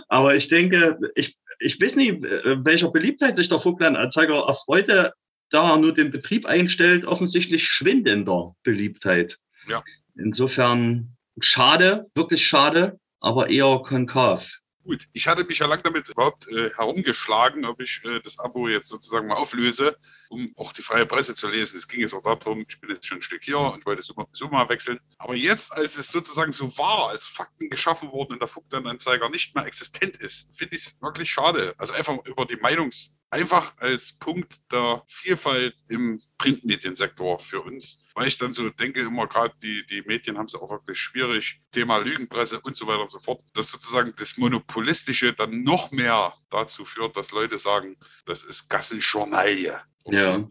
[0.07, 5.13] Aber ich denke, ich, ich weiß nicht, welcher Beliebtheit sich der Vogtlandanzeiger erfreute,
[5.51, 9.37] da er nur den Betrieb einstellt, offensichtlich schwindender Beliebtheit.
[9.69, 9.83] Ja.
[10.15, 14.61] Insofern schade, wirklich schade, aber eher konkav.
[14.85, 18.67] Gut, ich hatte mich ja lange damit überhaupt äh, herumgeschlagen, ob ich äh, das Abo
[18.67, 19.97] jetzt sozusagen mal auflöse,
[20.29, 21.77] um auch die freie Presse zu lesen.
[21.77, 24.13] Es ging jetzt auch darum, ich bin jetzt schon ein Stück hier und wollte so,
[24.47, 24.99] mal wechseln.
[25.17, 29.55] Aber jetzt, als es sozusagen so war, als Fakten geschaffen wurden und der Vogtland-Anzeiger nicht
[29.55, 31.73] mehr existent ist, finde ich es wirklich schade.
[31.79, 38.05] Also einfach über die Meinungs-, einfach als Punkt der Vielfalt im Printmediensektor für uns.
[38.13, 41.61] Weil ich dann so denke, immer gerade die, die Medien haben es auch wirklich schwierig.
[41.71, 43.41] Thema Lügenpresse und so weiter und so fort.
[43.53, 49.79] Dass sozusagen das Monopolistische dann noch mehr dazu führt, dass Leute sagen, das ist Gassenjournalie.
[50.05, 50.47] Ja.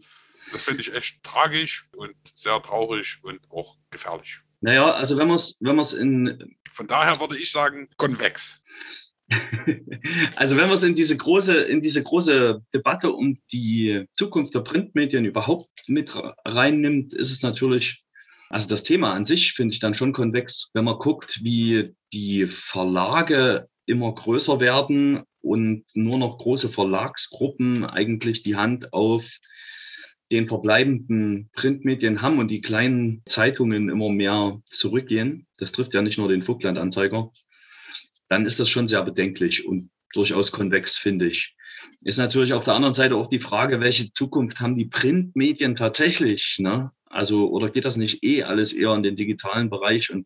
[0.51, 4.41] Das finde ich echt tragisch und sehr traurig und auch gefährlich.
[4.61, 8.61] Naja, also wenn man es wenn man's in, Von daher würde ich sagen, konvex.
[10.35, 14.59] Also wenn man es in diese große, in diese große Debatte um die Zukunft der
[14.59, 16.13] Printmedien überhaupt mit
[16.45, 18.03] reinnimmt, ist es natürlich,
[18.49, 22.45] also das Thema an sich finde ich dann schon konvex, wenn man guckt, wie die
[22.45, 29.39] Verlage immer größer werden und nur noch große Verlagsgruppen eigentlich die Hand auf
[30.31, 35.45] den verbleibenden Printmedien haben und die kleinen Zeitungen immer mehr zurückgehen.
[35.57, 37.31] Das trifft ja nicht nur den Vogtland-Anzeiger,
[38.27, 41.55] dann ist das schon sehr bedenklich und durchaus konvex, finde ich.
[42.03, 46.55] Ist natürlich auf der anderen Seite auch die Frage, welche Zukunft haben die Printmedien tatsächlich?
[46.59, 46.91] Ne?
[47.05, 50.25] Also, oder geht das nicht eh alles eher in den digitalen Bereich und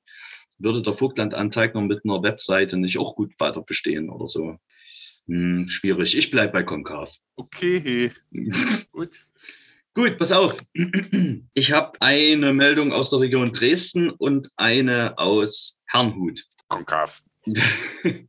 [0.57, 4.57] würde der Vogtland-Anzeiger mit einer Webseite nicht auch gut weiter bestehen oder so?
[5.27, 6.17] Hm, schwierig.
[6.17, 7.15] Ich bleibe bei Konkav.
[7.35, 8.11] Okay,
[8.91, 9.25] gut.
[9.95, 10.57] Gut, pass auf.
[11.53, 16.45] Ich habe eine Meldung aus der Region Dresden und eine aus Herrnhut.
[16.67, 17.21] Konkav.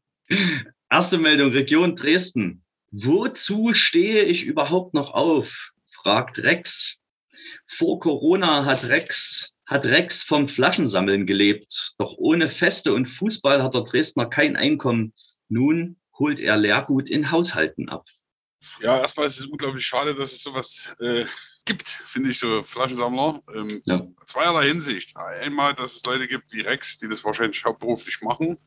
[0.91, 2.63] Erste Meldung, Region Dresden.
[2.91, 5.73] Wozu stehe ich überhaupt noch auf?
[5.87, 6.99] fragt Rex.
[7.67, 11.95] Vor Corona hat Rex, hat Rex vom Flaschensammeln gelebt.
[11.99, 15.13] Doch ohne Feste und Fußball hat der Dresdner kein Einkommen.
[15.49, 18.07] Nun holt er Leergut in Haushalten ab.
[18.81, 21.25] Ja, erstmal ist es unglaublich schade, dass es sowas äh,
[21.65, 23.43] gibt, finde ich, so Flaschensammler.
[23.55, 24.07] Ähm, Ja.
[24.27, 25.17] Zweierlei Hinsicht.
[25.17, 28.59] Einmal, dass es Leute gibt wie Rex, die das wahrscheinlich hauptberuflich machen.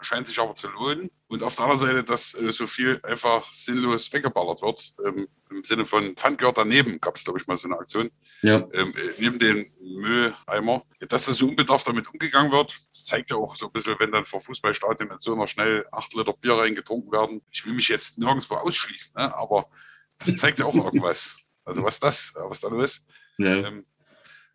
[0.00, 1.10] Scheint sich aber zu lohnen.
[1.26, 4.94] Und auf der anderen Seite, dass äh, so viel einfach sinnlos weggeballert wird.
[5.04, 8.10] Ähm, Im Sinne von Pfand gehört daneben, gab es, glaube ich, mal so eine Aktion.
[8.42, 12.80] Ja, ähm, äh, neben den Mülleimer, dass das so unbedarft damit umgegangen wird.
[12.90, 15.84] Das zeigt ja auch so ein bisschen, wenn dann vor Fußballstadien mit so einer schnell
[15.90, 17.42] acht Liter Bier reingetrunken werden.
[17.50, 19.34] Ich will mich jetzt nirgendwo ausschließen, ne?
[19.34, 19.68] aber
[20.18, 21.36] das zeigt ja auch irgendwas.
[21.64, 23.06] Also was das, was da los ist.
[23.38, 23.68] ja.
[23.68, 23.86] Ähm,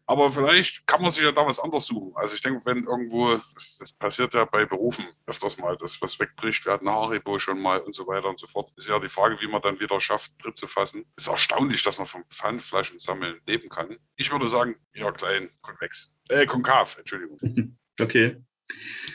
[0.08, 2.14] aber vielleicht kann man sich ja da was anderes suchen.
[2.16, 6.18] Also ich denke, wenn irgendwo, das, das passiert ja bei Berufen öfters mal, dass was
[6.18, 8.72] wegbricht, wir hatten Haribo schon mal und so weiter und so fort.
[8.78, 11.06] Ist ja die Frage, wie man dann wieder schafft, Tritt zu fassen.
[11.18, 13.98] Ist erstaunlich, dass man vom Pfandflaschen sammeln leben kann.
[14.16, 16.14] Ich würde sagen, eher klein, konvex.
[16.30, 17.78] Äh, konkav, Entschuldigung.
[18.02, 18.38] okay.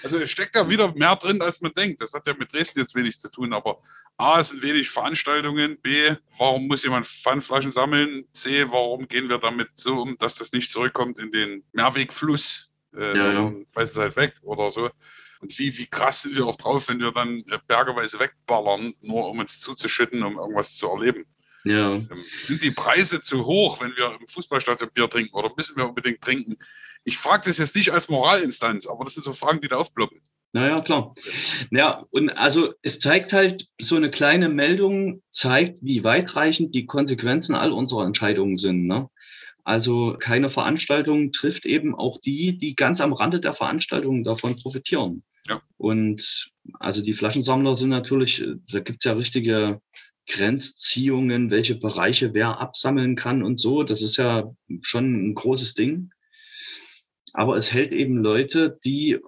[0.03, 2.01] Also es steckt da wieder mehr drin, als man denkt.
[2.01, 3.81] Das hat ja mit Dresden jetzt wenig zu tun, aber
[4.17, 9.39] A, es sind wenig Veranstaltungen, B, warum muss jemand Pfandflaschen sammeln, C, warum gehen wir
[9.39, 13.97] damit so um, dass das nicht zurückkommt in den Mehrwegfluss, äh, Ja, sondern weiß es
[13.97, 14.91] halt weg oder so.
[15.41, 19.41] Und wie, wie krass sind wir auch drauf, wenn wir dann bergeweise wegballern, nur um
[19.41, 21.27] uns zuzuschütten, um irgendwas zu erleben.
[21.65, 21.95] Ja.
[21.95, 25.89] Ähm, Sind die Preise zu hoch, wenn wir im Fußballstadion Bier trinken oder müssen wir
[25.89, 26.57] unbedingt trinken?
[27.05, 30.21] Ich frage das jetzt nicht als Moralinstanz, aber das sind so Fragen, die da aufploppen.
[30.53, 31.15] Naja, klar.
[31.71, 37.55] Ja, und also es zeigt halt, so eine kleine Meldung zeigt, wie weitreichend die Konsequenzen
[37.55, 38.87] all unserer Entscheidungen sind.
[38.87, 39.09] Ne?
[39.65, 45.23] Also keine Veranstaltung trifft eben auch die, die ganz am Rande der Veranstaltung davon profitieren.
[45.49, 45.63] Ja.
[45.79, 49.81] Und also die Flaschensammler sind natürlich, da gibt's ja richtige
[50.29, 53.83] Grenzziehungen, welche Bereiche wer absammeln kann und so.
[53.83, 56.11] Das ist ja schon ein großes Ding.
[57.33, 59.19] Aber es hält eben Leute, die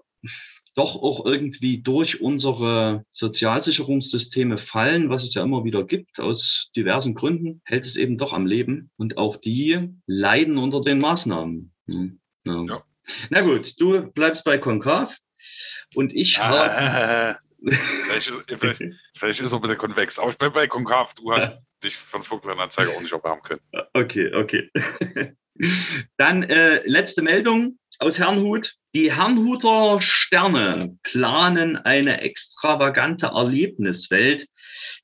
[0.76, 7.14] doch auch irgendwie durch unsere Sozialsicherungssysteme fallen, was es ja immer wieder gibt, aus diversen
[7.14, 8.90] Gründen, hält es eben doch am Leben.
[8.96, 11.72] Und auch die leiden unter den Maßnahmen.
[11.86, 12.64] Hm, Ja.
[12.64, 12.82] Ja.
[13.30, 15.16] Na gut, du bleibst bei Konkav
[15.94, 16.58] und ich habe.
[16.70, 17.38] Ah,
[18.06, 18.82] vielleicht, ist- vielleicht,
[19.16, 20.18] vielleicht ist er ein bisschen konvex.
[20.18, 21.14] Aber ich bin bei Konkav.
[21.14, 23.60] Du hast dich von Vogtland-Anzeiger auch nicht erbarmen können.
[23.92, 24.70] Okay, okay.
[26.16, 28.74] Dann äh, letzte Meldung aus Herrnhut.
[28.94, 34.46] Die Herrnhuter Sterne planen eine extravagante Erlebniswelt.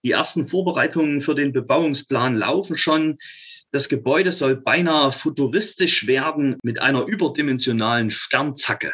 [0.05, 3.19] Die ersten Vorbereitungen für den Bebauungsplan laufen schon.
[3.73, 8.93] Das Gebäude soll beinahe futuristisch werden mit einer überdimensionalen Sternzacke.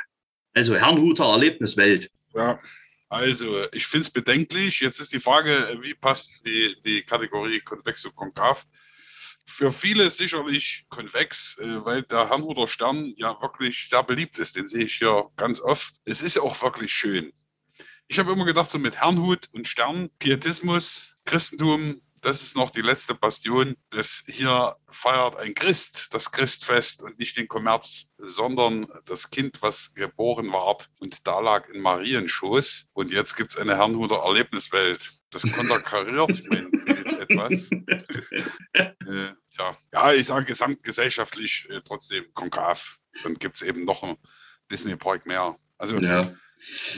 [0.54, 2.10] Also Herrnhuter Erlebniswelt.
[2.34, 2.60] Ja.
[3.08, 4.80] Also, ich finde es bedenklich.
[4.80, 8.66] Jetzt ist die Frage, wie passt die, die Kategorie konvex und konkav?
[9.48, 14.56] Für viele sicherlich konvex, äh, weil der Herrnhuter Stern ja wirklich sehr beliebt ist.
[14.56, 15.94] Den sehe ich hier ganz oft.
[16.04, 17.32] Es ist auch wirklich schön.
[18.08, 22.82] Ich habe immer gedacht, so mit Herrnhut und Stern, Pietismus, Christentum, das ist noch die
[22.82, 23.76] letzte Bastion.
[23.90, 29.94] Das hier feiert ein Christ, das Christfest und nicht den Kommerz, sondern das Kind, was
[29.94, 32.88] geboren ward und da lag in Marienschoß.
[32.94, 35.15] Und jetzt gibt es eine Herrnhuter Erlebniswelt.
[35.30, 37.70] Das konterkariert mein Bild etwas.
[38.72, 39.78] äh, ja.
[39.92, 42.98] ja, ich sage gesamtgesellschaftlich äh, trotzdem konkav.
[43.22, 44.16] Dann gibt es eben noch einen
[44.70, 45.58] Disney-Park mehr.
[45.78, 46.32] Also Ja.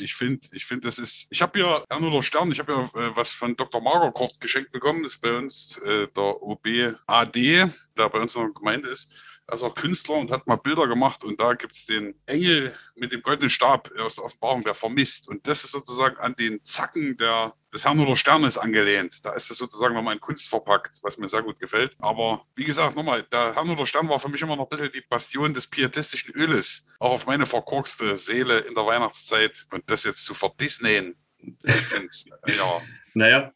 [0.00, 1.26] ich finde, ich finde, das ist.
[1.30, 3.80] Ich habe ja Herrnhuter Stern, ich habe ja äh, was von Dr.
[3.80, 5.02] Magerkort geschenkt bekommen.
[5.02, 6.66] Das ist bei uns äh, der OB
[7.06, 9.10] AD, der bei uns in der Gemeinde ist.
[9.48, 12.76] Er ist auch Künstler und hat mal Bilder gemacht und da gibt es den Engel
[12.94, 15.26] mit dem goldenen Stab aus der Offenbarung, der vermisst.
[15.26, 19.24] Und das ist sozusagen an den Zacken der, des Herrnhuter Sternes angelehnt.
[19.24, 21.96] Da ist das sozusagen nochmal in Kunst verpackt, was mir sehr gut gefällt.
[21.98, 25.00] Aber wie gesagt, nochmal, der Herrnhuter Stern war für mich immer noch ein bisschen die
[25.08, 26.84] Bastion des pietistischen Öles.
[26.98, 29.66] Auch auf meine verkorkste Seele in der Weihnachtszeit.
[29.72, 32.82] Und das jetzt zu verdisneyen, ich finde es, ja,
[33.18, 33.52] Naja,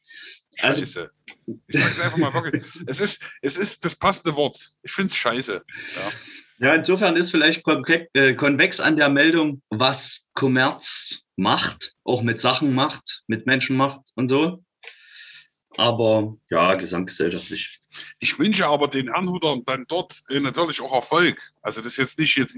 [0.60, 1.10] also scheiße.
[1.66, 2.64] Ich sage es einfach mal wirklich.
[2.86, 4.72] Es ist, es ist das passende Wort.
[4.82, 5.62] Ich finde es scheiße.
[5.96, 6.12] Ja.
[6.58, 12.40] Ja, insofern ist vielleicht konvex, äh, konvex an der Meldung, was Kommerz macht, auch mit
[12.40, 14.62] Sachen macht, mit Menschen macht und so.
[15.76, 17.80] Aber ja, gesamtgesellschaftlich.
[18.20, 21.40] Ich wünsche aber den Herrnhutern dann dort äh, natürlich auch Erfolg.
[21.62, 22.54] Also das ist jetzt nicht jetzt,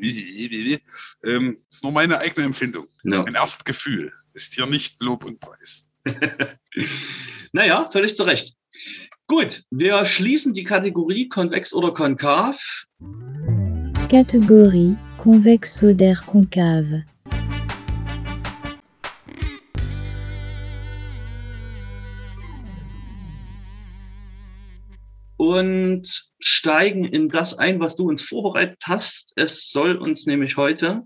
[1.25, 2.89] ähm, das ist nur meine eigene Empfindung.
[3.05, 3.23] Ja.
[3.23, 5.87] Mein Erstgefühl ist hier nicht Lob und Preis.
[7.53, 8.57] Naja, völlig zu Recht.
[9.29, 12.85] Gut, wir schließen die Kategorie konvex oder konkav.
[14.11, 17.05] Catégorie convexodaire concave.
[25.37, 29.35] und steigen in das ein, was du uns vorbereitet hast.
[29.37, 31.03] Es soll uns nämlich heute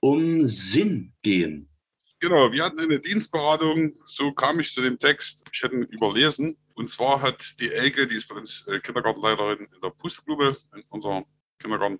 [0.00, 1.69] um Sinn gehen.
[2.20, 6.58] Genau, wir hatten eine Dienstberatung, so kam ich zu dem Text, ich hätte ihn überlesen.
[6.74, 10.82] Und zwar hat die Elke, die ist bei uns äh, Kindergartenleiterin in der Pusteblume, in
[10.90, 11.24] unserem
[11.58, 11.98] Kindergarten,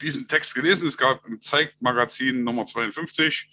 [0.00, 0.86] diesen Text gelesen.
[0.86, 3.50] Es gab im Zeigt-Magazin Nummer 52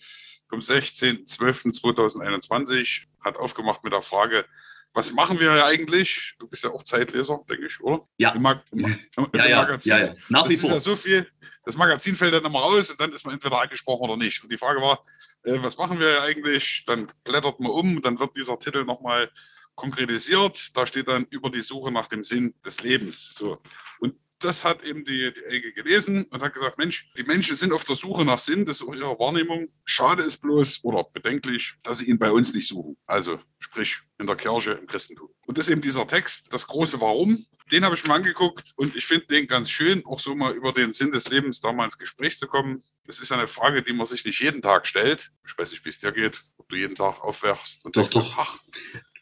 [0.47, 4.45] vom 16.12.2021, hat aufgemacht mit der Frage,
[4.93, 6.36] was machen wir eigentlich?
[6.39, 8.07] Du bist ja auch Zeitleser, denke ich, oder?
[8.17, 8.29] Ja.
[8.31, 8.79] Im, Mag im,
[9.17, 9.89] im Ja, ja, Magazin.
[9.91, 10.15] ja, ja.
[10.29, 10.79] Nach das wie ist ja vor.
[10.79, 11.27] so viel,
[11.65, 14.41] das Magazin fällt dann immer raus und dann ist man entweder angesprochen oder nicht.
[14.43, 15.03] Und die Frage war,
[15.43, 16.84] äh, was machen wir eigentlich?
[16.86, 19.32] Dann blättert man um, dann wird dieser Titel nochmal
[19.76, 20.76] konkretisiert.
[20.76, 23.34] Da steht dann über die Suche nach dem Sinn des Lebens.
[23.36, 23.62] So.
[24.00, 27.73] Und das hat eben die, die Elke gelesen und hat gesagt, Mensch, die Menschen sind
[27.73, 29.67] auf der Suche nach Sinn, das ist auch ihre Wahrnehmung.
[29.86, 32.97] Schade ist bloß oder bedenklich, dass sie ihn bei uns nicht suchen.
[33.06, 35.29] Also sprich in der Kirche, im Christentum.
[35.46, 37.46] Und das ist eben dieser Text, das große Warum.
[37.71, 40.71] Den habe ich mir angeguckt und ich finde den ganz schön, auch so mal über
[40.71, 42.83] den Sinn des Lebens da mal ins Gespräch zu kommen.
[43.06, 45.31] Das ist eine Frage, die man sich nicht jeden Tag stellt.
[45.46, 48.13] Ich weiß nicht, wie es dir geht, ob du jeden Tag aufwachst und Doch, denkst,
[48.27, 48.38] doch.
[48.38, 48.60] ach,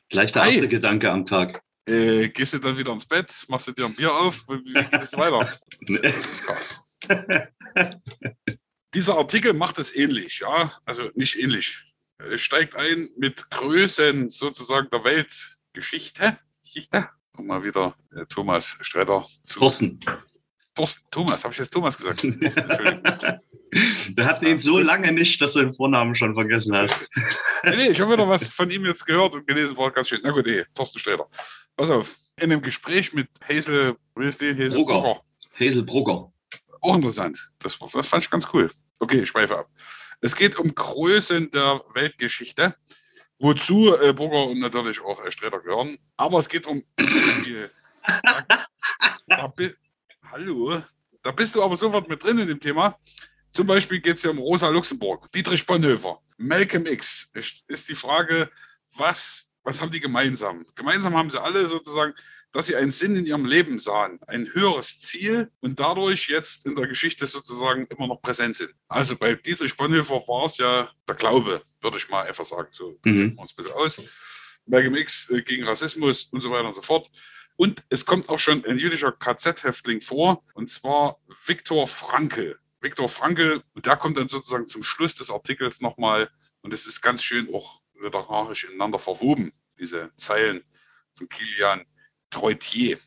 [0.09, 1.63] Gleich der erste Gedanke am Tag.
[1.85, 4.73] Äh, gehst du dann wieder ins Bett, machst du dir ein Bier auf, wie wie
[4.73, 5.51] geht es weiter?
[5.81, 6.81] Das, das ist krass.
[8.93, 11.83] Dieser Artikel macht es ähnlich, ja, also nicht ähnlich.
[12.17, 16.39] Es steigt ein mit Größen sozusagen der Weltgeschichte.
[16.63, 17.09] Geschichte.
[17.37, 19.59] Und mal wieder äh, Thomas Stretter zu.
[19.59, 19.99] Thorsten.
[20.73, 22.21] Thorsten, Thomas, habe ich jetzt Thomas gesagt?
[22.41, 23.39] Thorsten, Entschuldigung.
[24.15, 27.09] Wir hatten ihn so lange nicht, dass du den Vornamen schon vergessen hast.
[27.63, 30.21] nee, nee, ich habe wieder was von ihm jetzt gehört und gelesen, war ganz schön.
[30.23, 31.27] Na gut, nee, Thorsten Sträter.
[31.75, 34.51] Pass auf, in einem Gespräch mit Hazel, wie ist die?
[34.53, 35.01] Hazel Brugger.
[35.01, 35.21] Brugger.
[35.59, 36.31] Hazel Brugger.
[36.81, 37.37] Auch interessant.
[37.59, 38.71] Das, das fand ich ganz cool.
[38.99, 39.69] Okay, ich schweife ab.
[40.21, 42.75] Es geht um Größen der Weltgeschichte,
[43.39, 45.97] wozu äh, Burger und natürlich auch äh, Sträter gehören.
[46.15, 46.83] Aber es geht um.
[48.23, 48.45] da,
[49.27, 49.73] da, bi-
[50.31, 50.81] hallo?
[51.21, 52.97] Da bist du aber sofort mit drin in dem Thema.
[53.55, 57.31] Zum Beispiel geht es ja um Rosa Luxemburg, Dietrich Bonhoeffer, Malcolm X.
[57.33, 58.51] Ist die Frage,
[58.97, 60.65] was, was haben die gemeinsam?
[60.75, 62.13] Gemeinsam haben sie alle sozusagen
[62.51, 66.73] dass sie einen Sinn in ihrem Leben sahen, ein höheres Ziel und dadurch jetzt in
[66.73, 68.73] der Geschichte sozusagen immer noch präsent sind.
[68.87, 72.69] Also bei Dietrich Bonhoeffer war es ja der Glaube, würde ich mal einfach sagen.
[72.71, 73.35] So Mhm.
[73.35, 74.01] wir uns ein bisschen aus.
[74.65, 77.11] Malcolm X äh, gegen Rassismus und so weiter und so fort.
[77.57, 82.57] Und es kommt auch schon ein jüdischer KZ-Häftling vor, und zwar Viktor Frankl.
[82.85, 86.29] Viktor Frankl, der kommt dann sozusagen zum Schluss des Artikels nochmal,
[86.61, 90.63] und es ist ganz schön auch literarisch ineinander verwoben, diese Zeilen
[91.15, 91.83] von Kilian
[92.29, 92.99] Treutier.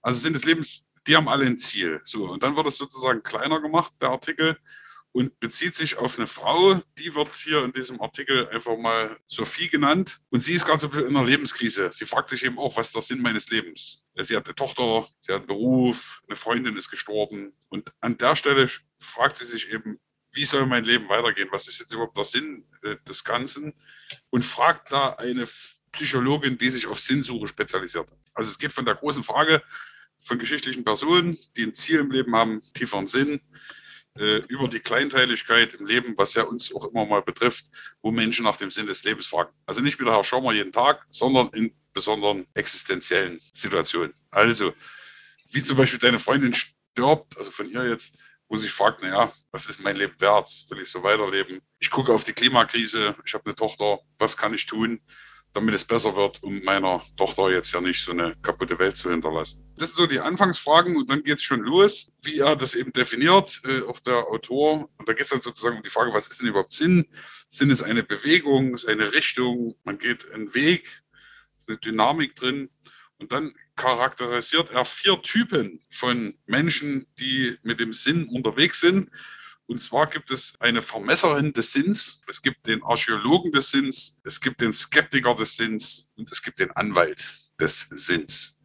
[0.00, 2.00] Also Sinn des Lebens, die haben alle ein Ziel.
[2.02, 4.58] So, und dann wird es sozusagen kleiner gemacht, der Artikel,
[5.12, 9.68] und bezieht sich auf eine Frau, die wird hier in diesem Artikel einfach mal Sophie
[9.68, 10.20] genannt.
[10.30, 11.90] Und sie ist gerade so ein bisschen in einer Lebenskrise.
[11.92, 14.02] Sie fragt sich eben auch, was ist der Sinn meines Lebens?
[14.16, 17.52] Sie hat eine Tochter, sie hat einen Beruf, eine Freundin ist gestorben.
[17.68, 20.00] Und an der Stelle fragt sie sich eben,
[20.32, 21.48] wie soll mein Leben weitergehen?
[21.50, 23.74] Was ist jetzt überhaupt der Sinn äh, des Ganzen?
[24.30, 25.46] Und fragt da eine
[25.92, 28.10] Psychologin, die sich auf Sinnsuche spezialisiert.
[28.32, 29.62] Also es geht von der großen Frage
[30.16, 33.40] von geschichtlichen Personen, die ein Ziel im Leben haben, tieferen Sinn,
[34.18, 37.66] äh, über die Kleinteiligkeit im Leben, was ja uns auch immer mal betrifft,
[38.02, 39.52] wo Menschen nach dem Sinn des Lebens fragen.
[39.66, 44.12] Also nicht wie der Herr Schaumer jeden Tag, sondern in besonderen existenziellen Situationen.
[44.30, 44.72] Also,
[45.50, 48.16] wie zum Beispiel deine Freundin stirbt, also von ihr jetzt,
[48.48, 50.48] wo sich fragt, naja, was ist mein Leben wert?
[50.68, 51.60] Will ich so weiterleben?
[51.78, 55.00] Ich gucke auf die Klimakrise, ich habe eine Tochter, was kann ich tun?
[55.52, 59.10] Damit es besser wird, um meiner Tochter jetzt ja nicht so eine kaputte Welt zu
[59.10, 59.64] hinterlassen.
[59.76, 62.92] Das sind so die Anfangsfragen und dann geht es schon los, wie er das eben
[62.92, 64.88] definiert, äh, auch der Autor.
[64.96, 67.06] Und da geht es dann sozusagen um die Frage, was ist denn überhaupt Sinn?
[67.48, 71.02] Sinn ist eine Bewegung, ist eine Richtung, man geht einen Weg,
[71.58, 72.70] ist eine Dynamik drin.
[73.18, 79.10] Und dann charakterisiert er vier Typen von Menschen, die mit dem Sinn unterwegs sind.
[79.66, 84.40] Und zwar gibt es eine Vermesserin des Sinns, es gibt den Archäologen des Sinns, es
[84.40, 88.56] gibt den Skeptiker des Sinns und es gibt den Anwalt des Sinns.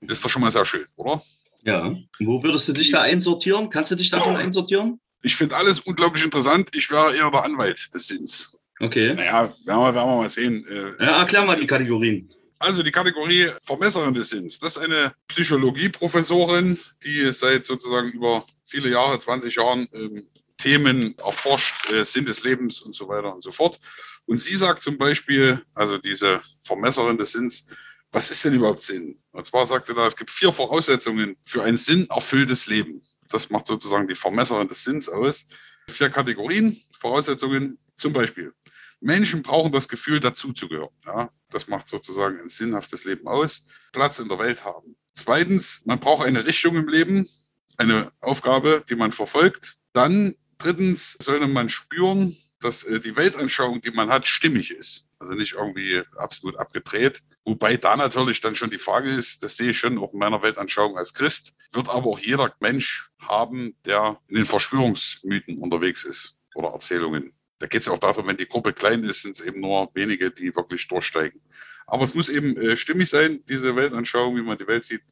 [0.00, 1.22] Und das ist doch schon mal sehr schön, oder?
[1.62, 1.94] Ja.
[2.20, 3.70] Wo würdest du dich da einsortieren?
[3.70, 5.00] Kannst du dich davon einsortieren?
[5.22, 6.70] Ich finde alles unglaublich interessant.
[6.74, 8.56] Ich wäre eher der Anwalt des Sinns.
[8.78, 9.14] Okay.
[9.14, 10.66] Naja, werden wir, werden wir mal sehen.
[10.68, 12.28] Äh, Ja, erklär mal die Kategorien.
[12.58, 14.58] Also die Kategorie Vermesserin des Sinns.
[14.58, 20.26] Das ist eine Psychologieprofessorin, die seit sozusagen über viele Jahre, 20 Jahren, ähm,
[20.56, 23.78] Themen erforscht, äh, Sinn des Lebens und so weiter und so fort.
[24.24, 27.66] Und sie sagt zum Beispiel, also diese Vermesserin des Sinns,
[28.10, 29.18] was ist denn überhaupt Sinn?
[29.32, 33.02] Und zwar sagt sie da, es gibt vier Voraussetzungen für ein sinnerfülltes Leben.
[33.28, 35.46] Das macht sozusagen die Vermesserin des Sinns aus.
[35.88, 38.52] Vier Kategorien, Voraussetzungen, zum Beispiel.
[39.00, 40.90] Menschen brauchen das Gefühl, dazuzugehören.
[41.04, 43.66] Ja, das macht sozusagen ein sinnhaftes Leben aus.
[43.92, 44.96] Platz in der Welt haben.
[45.12, 47.28] Zweitens, man braucht eine Richtung im Leben,
[47.76, 49.76] eine Aufgabe, die man verfolgt.
[49.92, 55.06] Dann drittens sollte man spüren, dass äh, die Weltanschauung, die man hat, stimmig ist.
[55.18, 57.22] Also nicht irgendwie absolut abgedreht.
[57.44, 60.42] Wobei da natürlich dann schon die Frage ist, das sehe ich schon auch in meiner
[60.42, 66.36] Weltanschauung als Christ, wird aber auch jeder Mensch haben, der in den Verschwörungsmythen unterwegs ist
[66.54, 67.32] oder Erzählungen.
[67.58, 70.30] Da geht es auch darum, wenn die Gruppe klein ist, sind es eben nur wenige,
[70.30, 71.40] die wirklich durchsteigen.
[71.86, 75.02] Aber es muss eben äh, stimmig sein, diese Weltanschauung, wie man die Welt sieht.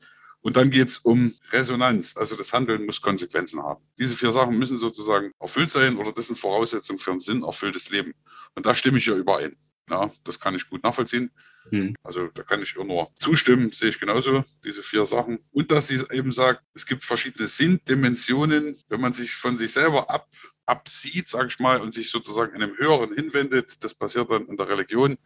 [0.44, 2.18] Und dann geht es um Resonanz.
[2.18, 3.82] Also das Handeln muss Konsequenzen haben.
[3.98, 8.12] Diese vier Sachen müssen sozusagen erfüllt sein oder das sind Voraussetzungen für ein sinnerfülltes Leben.
[8.54, 9.56] Und da stimme ich ja überein.
[9.88, 11.30] Ja, das kann ich gut nachvollziehen.
[11.70, 11.96] Hm.
[12.02, 15.38] Also da kann ich auch nur zustimmen, sehe ich genauso, diese vier Sachen.
[15.50, 20.10] Und dass sie eben sagt, es gibt verschiedene Sinndimensionen, wenn man sich von sich selber
[20.10, 20.28] ab,
[20.66, 23.82] absieht, sage ich mal, und sich sozusagen einem Höheren hinwendet.
[23.82, 25.16] Das passiert dann in der Religion,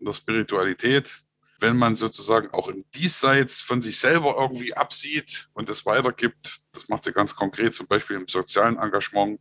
[0.00, 1.22] in der Spiritualität.
[1.60, 6.88] Wenn man sozusagen auch im Diesseits von sich selber irgendwie absieht und das weitergibt, das
[6.88, 9.40] macht sie ganz konkret, zum Beispiel im sozialen Engagement,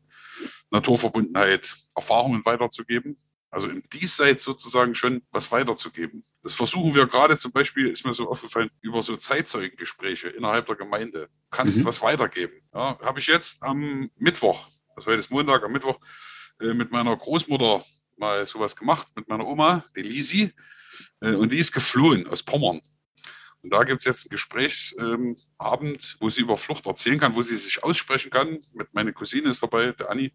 [0.71, 3.17] Naturverbundenheit, Erfahrungen weiterzugeben.
[3.49, 6.25] Also im Diesseits sozusagen schon was weiterzugeben.
[6.41, 10.75] Das versuchen wir gerade zum Beispiel, ist mir so aufgefallen, über so Zeitzeugengespräche innerhalb der
[10.75, 11.27] Gemeinde.
[11.27, 11.85] Du kannst Mhm.
[11.85, 12.53] was weitergeben.
[12.73, 15.99] Ja, Habe ich jetzt am Mittwoch, also heute ist Montag, am Mittwoch,
[16.61, 17.85] äh, mit meiner Großmutter
[18.17, 20.51] mal sowas gemacht, mit meiner Oma, die Lisi.
[21.21, 22.81] Äh, und die ist geflohen aus Pommern.
[23.61, 27.41] Und da gibt es jetzt einen Gesprächsabend, ähm, wo sie über Flucht erzählen kann, wo
[27.41, 28.59] sie sich aussprechen kann.
[28.73, 30.33] Mit meiner Cousine ist dabei, der Anni,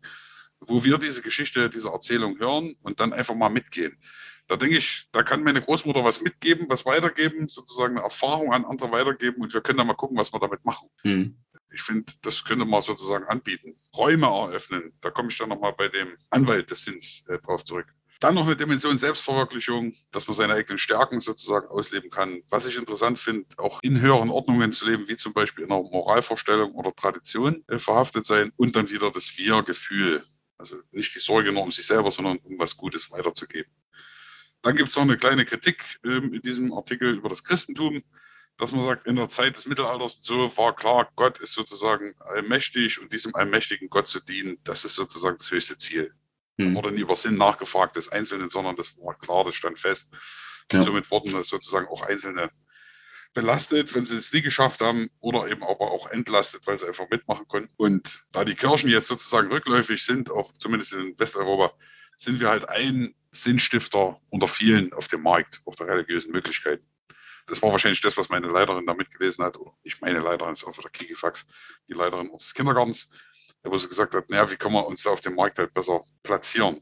[0.61, 3.99] wo wir diese Geschichte, diese Erzählung hören und dann einfach mal mitgehen.
[4.49, 8.65] Da denke ich, da kann meine Großmutter was mitgeben, was weitergeben, sozusagen eine Erfahrung an
[8.65, 10.89] andere weitergeben und wir können dann mal gucken, was wir damit machen.
[11.03, 11.37] Mhm.
[11.71, 13.79] Ich finde, das könnte man sozusagen anbieten.
[13.95, 17.89] Räume eröffnen, da komme ich dann nochmal bei dem Anwalt des Sinns äh, drauf zurück.
[18.21, 22.43] Dann noch eine Dimension Selbstverwirklichung, dass man seine eigenen Stärken sozusagen ausleben kann.
[22.51, 25.83] Was ich interessant finde, auch in höheren Ordnungen zu leben, wie zum Beispiel in einer
[25.83, 30.27] Moralvorstellung oder Tradition äh, verhaftet sein und dann wieder das Wir-Gefühl.
[30.59, 33.71] Also nicht die Sorge nur um sich selber, sondern um was Gutes weiterzugeben.
[34.63, 38.03] Dann gibt es noch eine kleine Kritik ähm, in diesem Artikel über das Christentum,
[38.57, 43.01] dass man sagt, in der Zeit des Mittelalters so war klar, Gott ist sozusagen allmächtig
[43.01, 46.13] und diesem allmächtigen Gott zu dienen, das ist sozusagen das höchste Ziel.
[46.59, 46.75] Hm.
[46.75, 50.13] Da wurde nie über Sinn nachgefragt des Einzelnen, sondern das war klar, das stand fest.
[50.73, 52.51] Und somit wurden das sozusagen auch Einzelne
[53.33, 57.09] belastet, wenn sie es nie geschafft haben, oder eben aber auch entlastet, weil sie einfach
[57.11, 57.73] mitmachen konnten.
[57.77, 61.75] Und da die Kirchen jetzt sozusagen rückläufig sind, auch zumindest in Westeuropa,
[62.17, 66.85] sind wir halt ein Sinnstifter unter vielen auf dem Markt, auf der religiösen Möglichkeiten.
[67.47, 70.65] Das war wahrscheinlich das, was meine Leiterin da mitgelesen hat, oder nicht meine Leiterin, ist
[70.65, 71.47] auch der Kikifax,
[71.89, 73.09] die Leiterin unseres Kindergartens,
[73.71, 76.05] wo sie gesagt hat, naja, wie können wir uns da auf dem Markt halt besser
[76.23, 76.81] platzieren.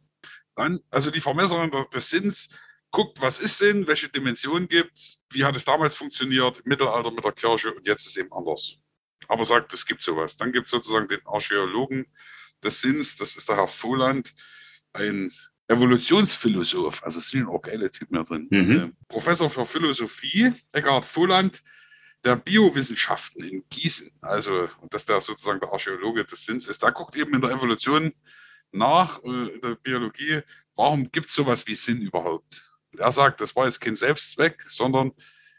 [0.55, 2.49] Dann, also die Vermesserin des Sinns
[2.91, 7.11] guckt, was ist Sinn, welche Dimensionen gibt es, wie hat es damals funktioniert, im Mittelalter
[7.11, 8.79] mit der Kirche und jetzt ist es eben anders.
[9.29, 10.37] Aber sagt, es gibt sowas.
[10.37, 12.07] Dann gibt es sozusagen den Archäologen
[12.63, 14.33] des Sinns, das ist der Herr Voland,
[14.93, 15.31] ein
[15.69, 18.47] Evolutionsphilosoph, also es sind auch geile Typen da drin.
[18.51, 18.81] Mhm.
[18.81, 21.63] Äh, Professor für Philosophie, Eckhard Voland,
[22.27, 27.17] der Biowissenschaften in Gießen, also dass der sozusagen der Archäologe des Sinns ist, da guckt
[27.17, 28.13] eben in der Evolution
[28.73, 30.41] nach, äh, in der Biologie,
[30.75, 32.65] warum gibt es sowas wie Sinn überhaupt?
[32.93, 35.13] Und er sagt, das war jetzt kein Selbstzweck, sondern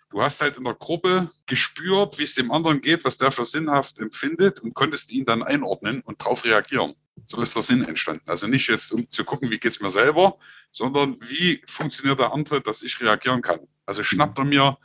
[0.10, 3.46] du hast halt in der Gruppe gespürt, wie es dem anderen geht, was der für
[3.46, 6.96] sinnhaft empfindet und konntest ihn dann einordnen und darauf reagieren.
[7.26, 8.24] So ist der Sinn entstanden.
[8.26, 10.38] Also nicht jetzt, um zu gucken, wie geht es mir selber,
[10.70, 13.60] sondern wie funktioniert der andere, dass ich reagieren kann.
[13.86, 14.78] Also schnappt er mir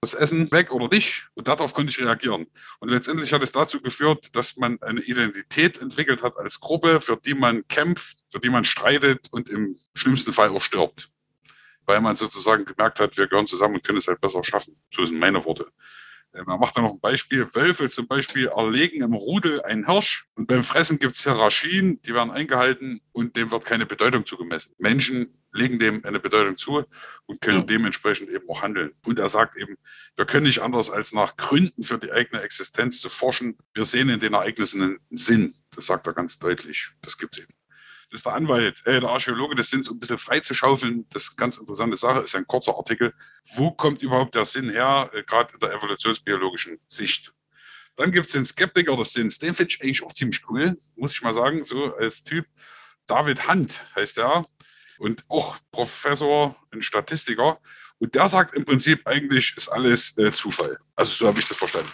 [0.00, 1.28] das Essen weg oder nicht?
[1.34, 2.46] Und darauf konnte ich reagieren.
[2.78, 7.16] Und letztendlich hat es dazu geführt, dass man eine Identität entwickelt hat als Gruppe, für
[7.16, 11.10] die man kämpft, für die man streitet und im schlimmsten Fall auch stirbt.
[11.84, 14.76] Weil man sozusagen gemerkt hat, wir gehören zusammen und können es halt besser schaffen.
[14.90, 15.66] So sind meine Worte.
[16.32, 17.46] Äh, man macht da noch ein Beispiel.
[17.54, 22.14] Wölfe zum Beispiel erlegen im Rudel einen Hirsch und beim Fressen gibt es Hierarchien, die
[22.14, 24.74] werden eingehalten und dem wird keine Bedeutung zugemessen.
[24.78, 26.84] Menschen legen dem eine Bedeutung zu
[27.26, 27.64] und können ja.
[27.64, 28.92] dementsprechend eben auch handeln.
[29.04, 29.76] Und er sagt eben,
[30.16, 33.58] wir können nicht anders als nach Gründen für die eigene Existenz zu forschen.
[33.74, 35.54] Wir sehen in den Ereignissen einen Sinn.
[35.74, 36.90] Das sagt er ganz deutlich.
[37.02, 37.54] Das gibt es eben
[38.12, 41.06] ist der Anwalt, äh, der Archäologe des Sinns, um ein bisschen frei zu schaufeln.
[41.10, 43.14] Das ist eine ganz interessante Sache, ist ein kurzer Artikel.
[43.54, 47.32] Wo kommt überhaupt der Sinn her, äh, gerade in der evolutionsbiologischen Sicht?
[47.96, 51.12] Dann gibt es den Skeptiker des Sinns, den finde ich eigentlich auch ziemlich cool, muss
[51.12, 52.46] ich mal sagen, so als Typ.
[53.06, 54.46] David Hunt heißt er
[55.00, 57.58] und auch Professor, ein Statistiker.
[57.98, 60.78] Und der sagt im Prinzip, eigentlich ist alles äh, Zufall.
[60.94, 61.90] Also so habe ich das verstanden.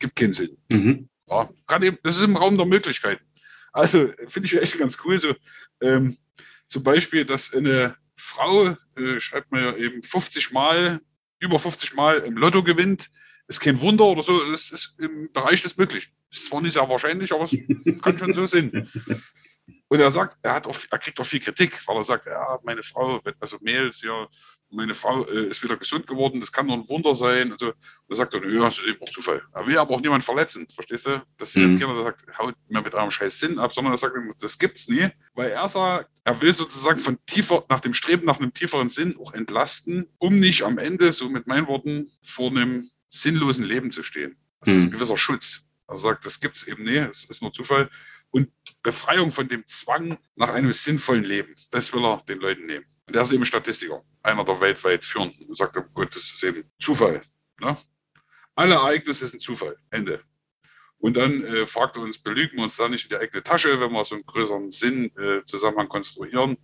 [0.00, 0.56] Gibt keinen Sinn.
[0.68, 1.08] Mhm.
[1.28, 3.24] Ja, kann eben, das ist im Raum der Möglichkeiten.
[3.72, 5.18] Also finde ich echt ganz cool.
[5.18, 5.34] So,
[5.80, 6.18] ähm,
[6.68, 11.00] zum Beispiel, dass eine Frau, äh, schreibt man ja eben 50 Mal,
[11.38, 13.10] über 50 Mal im Lotto gewinnt,
[13.46, 16.12] ist kein Wunder oder so, es ist im Bereich des Möglichen.
[16.32, 17.52] Ist zwar nicht sehr wahrscheinlich, aber es
[18.02, 18.88] kann schon so sein.
[19.94, 22.58] Und er sagt, er, hat auch, er kriegt auch viel Kritik, weil er sagt, ja,
[22.64, 24.26] meine Frau, also Mails, ja,
[24.68, 27.52] meine Frau äh, ist wieder gesund geworden, das kann nur ein Wunder sein.
[27.52, 27.66] Und, so.
[27.66, 27.74] und
[28.08, 29.40] er sagt dann, ja, das ist eben auch Zufall.
[29.52, 31.22] Er will aber auch niemand verletzen, verstehst du?
[31.36, 31.70] Das ist mhm.
[31.70, 34.58] jetzt keiner, der sagt, haut mir mit eurem scheiß Sinn ab, sondern er sagt, das
[34.58, 38.52] gibt's nie, weil er sagt, er will sozusagen von tiefer, nach dem Streben nach einem
[38.52, 43.64] tieferen Sinn auch entlasten, um nicht am Ende, so mit meinen Worten, vor einem sinnlosen
[43.64, 44.36] Leben zu stehen.
[44.58, 44.76] Das mhm.
[44.76, 45.62] ist ein gewisser Schutz.
[45.86, 47.88] Er sagt, das gibt's eben nie, es ist nur Zufall.
[48.34, 48.50] Und
[48.82, 52.84] Befreiung von dem Zwang nach einem sinnvollen Leben, das will er den Leuten nehmen.
[53.06, 55.46] Und er ist eben Statistiker, einer der weltweit führenden.
[55.46, 57.20] Und sagt, oh Gott, das ist eben Zufall.
[57.60, 57.78] Ne?
[58.56, 59.76] Alle Ereignisse sind Zufall.
[59.88, 60.20] Ende.
[60.98, 63.78] Und dann äh, fragt er uns, belügen wir uns da nicht in die eigene Tasche,
[63.78, 66.56] wenn wir so einen größeren Sinn-Zusammenhang äh, konstruieren.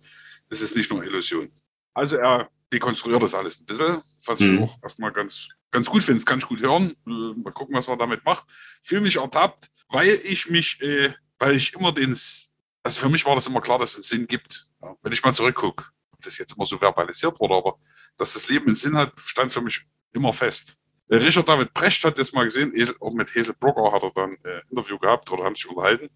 [0.49, 1.53] Es ist nicht nur Illusion.
[1.93, 4.55] Also er dekonstruiert das alles ein bisschen, was mhm.
[4.55, 6.19] ich auch erstmal ganz, ganz gut finde.
[6.19, 6.97] Das kann ich gut hören.
[7.07, 8.43] Äh, mal gucken, was man damit macht.
[8.83, 13.33] Fühle mich ertappt, weil ich mich, äh, weil ich immer den, also für mich war
[13.33, 14.67] das immer klar, dass es einen Sinn gibt.
[14.81, 15.85] Ja, wenn ich mal zurückgucke,
[16.21, 17.79] das jetzt immer so verbalisiert wurde, aber
[18.15, 19.81] dass das Leben einen Sinn hat, stand für mich
[20.13, 20.77] immer fest.
[21.09, 24.31] Äh, Richard David Brecht hat das mal gesehen, auch mit Hazel Brocker hat er dann
[24.31, 26.09] ein äh, Interview gehabt oder haben sich unterhalten.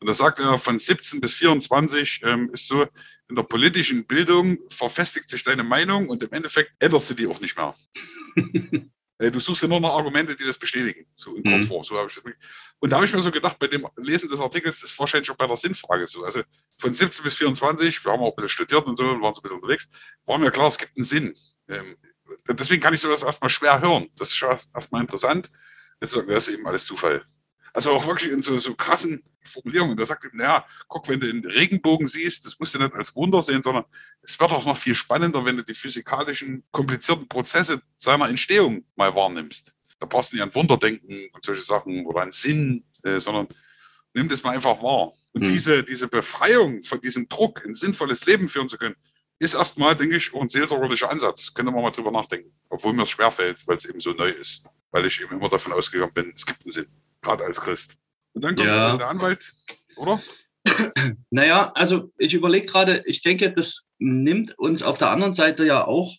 [0.00, 2.84] Und da sagt er, von 17 bis 24 ähm, ist so,
[3.28, 7.40] in der politischen Bildung verfestigt sich deine Meinung und im Endeffekt änderst du die auch
[7.40, 7.76] nicht mehr.
[9.18, 11.06] Äh, du suchst ja nur noch Argumente, die das bestätigen.
[11.16, 11.50] So in Mhm.
[11.56, 11.84] Kurzform.
[11.84, 12.24] So habe ich das
[12.80, 15.36] und da habe ich mir so gedacht, bei dem Lesen des Artikels ist wahrscheinlich auch
[15.36, 16.24] bei der Sinnfrage so.
[16.24, 16.42] Also
[16.78, 19.40] von 17 bis 24, wir haben auch ein bisschen studiert und so und waren so
[19.40, 19.88] ein bisschen unterwegs,
[20.26, 21.36] war mir klar, es gibt einen Sinn.
[21.68, 21.96] Ähm,
[22.48, 24.08] deswegen kann ich sowas erstmal schwer hören.
[24.16, 25.50] Das ist schon erst- erstmal interessant.
[26.00, 27.24] Jetzt sagen wir, das ist eben alles Zufall.
[27.72, 29.96] Also auch wirklich in so, so krassen Formulierungen.
[29.96, 33.14] Da sagt eben, naja, guck, wenn du den Regenbogen siehst, das musst du nicht als
[33.16, 33.84] Wunder sehen, sondern
[34.24, 39.14] es wird auch noch viel spannender, wenn du die physikalischen, komplizierten Prozesse seiner Entstehung mal
[39.14, 39.74] wahrnimmst.
[40.00, 43.48] Da brauchst du nicht an Wunder denken und solche Sachen oder an Sinn, äh, sondern
[44.12, 45.12] nimm das mal einfach wahr.
[45.32, 45.52] Und Hm.
[45.52, 48.96] diese, diese Befreiung von diesem Druck, ein sinnvolles Leben führen zu können,
[49.38, 51.52] ist erstmal, denke ich, auch ein seelsorgerlicher Ansatz.
[51.52, 52.52] Könnte man mal drüber nachdenken.
[52.68, 54.62] Obwohl mir es schwerfällt, weil es eben so neu ist.
[54.92, 56.86] Weil ich eben immer davon ausgegangen bin, es gibt einen Sinn.
[57.20, 57.96] Gerade als Christ.
[58.32, 58.96] Und dann kommt Ja.
[58.96, 59.52] der Anwalt,
[59.96, 60.22] oder?
[61.30, 65.84] Naja, also ich überlege gerade, ich denke, das nimmt uns auf der anderen Seite ja
[65.86, 66.14] auch,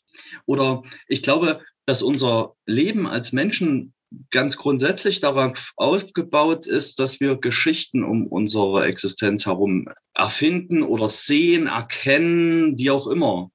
[0.46, 3.94] oder ich glaube, dass unser Leben als Menschen
[4.32, 11.68] ganz grundsätzlich darauf aufgebaut ist, dass wir Geschichten um unsere Existenz herum erfinden oder sehen,
[11.68, 13.50] erkennen, wie auch immer.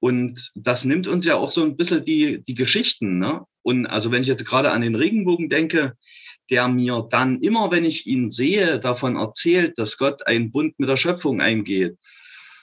[0.00, 3.18] Und das nimmt uns ja auch so ein bisschen die, die Geschichten.
[3.18, 3.42] Ne?
[3.62, 5.94] Und also wenn ich jetzt gerade an den Regenbogen denke,
[6.50, 10.88] der mir dann immer, wenn ich ihn sehe, davon erzählt, dass Gott einen Bund mit
[10.88, 11.96] der Schöpfung eingeht,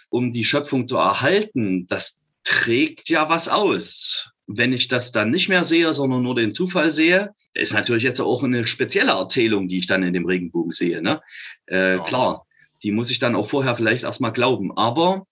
[0.09, 4.31] um die Schöpfung zu erhalten, das trägt ja was aus.
[4.47, 8.19] Wenn ich das dann nicht mehr sehe, sondern nur den Zufall sehe, ist natürlich jetzt
[8.19, 11.01] auch eine spezielle Erzählung, die ich dann in dem Regenbogen sehe.
[11.01, 11.21] Ne?
[11.65, 12.03] Äh, Ja.
[12.03, 12.45] Klar,
[12.83, 14.77] die muss ich dann auch vorher vielleicht erstmal glauben.
[14.77, 15.25] Aber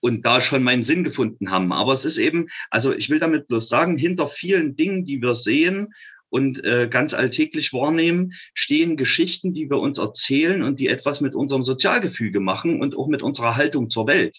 [0.00, 1.72] und da schon meinen Sinn gefunden haben.
[1.72, 5.34] Aber es ist eben, also ich will damit bloß sagen, hinter vielen Dingen, die wir
[5.34, 5.94] sehen
[6.28, 11.34] und äh, ganz alltäglich wahrnehmen, stehen Geschichten, die wir uns erzählen und die etwas mit
[11.34, 14.38] unserem Sozialgefüge machen und auch mit unserer Haltung zur Welt.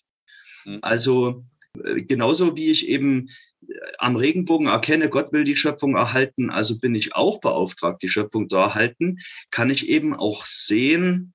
[0.66, 0.80] Mhm.
[0.82, 1.46] Also
[1.84, 3.30] äh, genauso wie ich eben
[3.68, 8.10] äh, am Regenbogen erkenne, Gott will die Schöpfung erhalten, also bin ich auch beauftragt, die
[8.10, 9.20] Schöpfung zu erhalten,
[9.52, 11.34] kann ich eben auch sehen,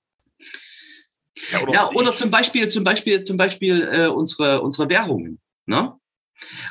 [1.51, 5.41] Ja, ja, oder zum Beispiel, zum Beispiel, zum Beispiel äh, unsere, unsere Währungen.
[5.67, 5.95] Ne?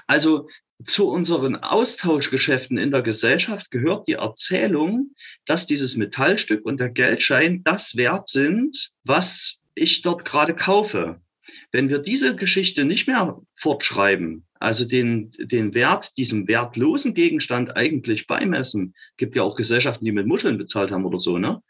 [0.07, 0.47] Also
[0.85, 5.11] zu unseren Austauschgeschäften in der Gesellschaft gehört die Erzählung,
[5.45, 11.21] dass dieses Metallstück und der Geldschein das wert sind, was ich dort gerade kaufe.
[11.71, 18.27] Wenn wir diese Geschichte nicht mehr fortschreiben, also den, den Wert, diesem wertlosen Gegenstand eigentlich
[18.27, 21.61] beimessen, gibt ja auch Gesellschaften, die mit Muscheln bezahlt haben oder so, ne?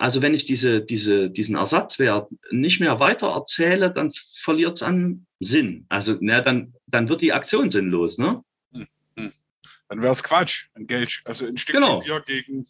[0.00, 5.26] Also wenn ich diese, diese, diesen Ersatzwert nicht mehr weiter erzähle, dann verliert es an
[5.40, 5.86] Sinn.
[5.88, 8.18] Also na, dann, dann wird die Aktion sinnlos.
[8.18, 8.42] Ne?
[9.90, 12.00] Dann wäre es Quatsch, ein Geld, also ein Stück Genau.
[12.00, 12.66] Bier gegen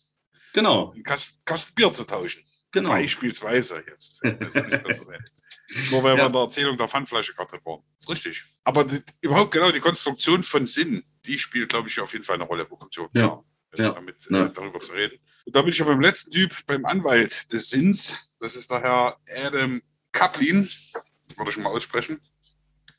[0.52, 2.44] Genau, einen Kasten, Kasten Bier zu tauschen.
[2.70, 2.90] genau.
[2.90, 4.22] Beispielsweise jetzt.
[5.90, 6.26] Nur weil wir Ja.
[6.26, 7.82] in der Erzählung der Pfandflasche gerade waren.
[7.98, 8.44] Das ist richtig.
[8.64, 12.36] Aber die, überhaupt genau die Konstruktion von Sinn, die spielt, glaube ich, auf jeden Fall
[12.36, 13.42] eine Rolle, wo kommt Ja.
[13.72, 13.90] äh, Ja.
[13.92, 14.46] damit Ja.
[14.46, 15.18] Äh, darüber zu reden.
[15.44, 18.32] Und da bin ich ja beim letzten Typ, beim Anwalt des Sinns.
[18.38, 20.70] Das ist der Herr Adam Kaplin,
[21.36, 22.20] würde ich mal aussprechen,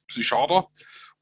[0.09, 0.67] Psychiater.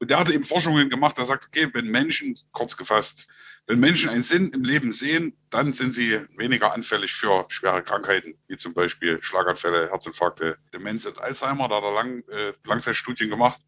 [0.00, 3.26] Und der hatte eben Forschungen gemacht, der sagt, okay, wenn Menschen, kurz gefasst,
[3.66, 8.38] wenn Menschen einen Sinn im Leben sehen, dann sind sie weniger anfällig für schwere Krankheiten,
[8.46, 11.68] wie zum Beispiel Schlaganfälle, Herzinfarkte, Demenz und Alzheimer.
[11.68, 13.60] Da hat er lang, äh, Langzeitstudien gemacht.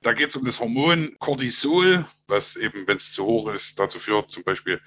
[0.00, 3.98] Da geht es um das Hormon Cortisol, was eben, wenn es zu hoch ist, dazu
[3.98, 4.80] führt, zum Beispiel,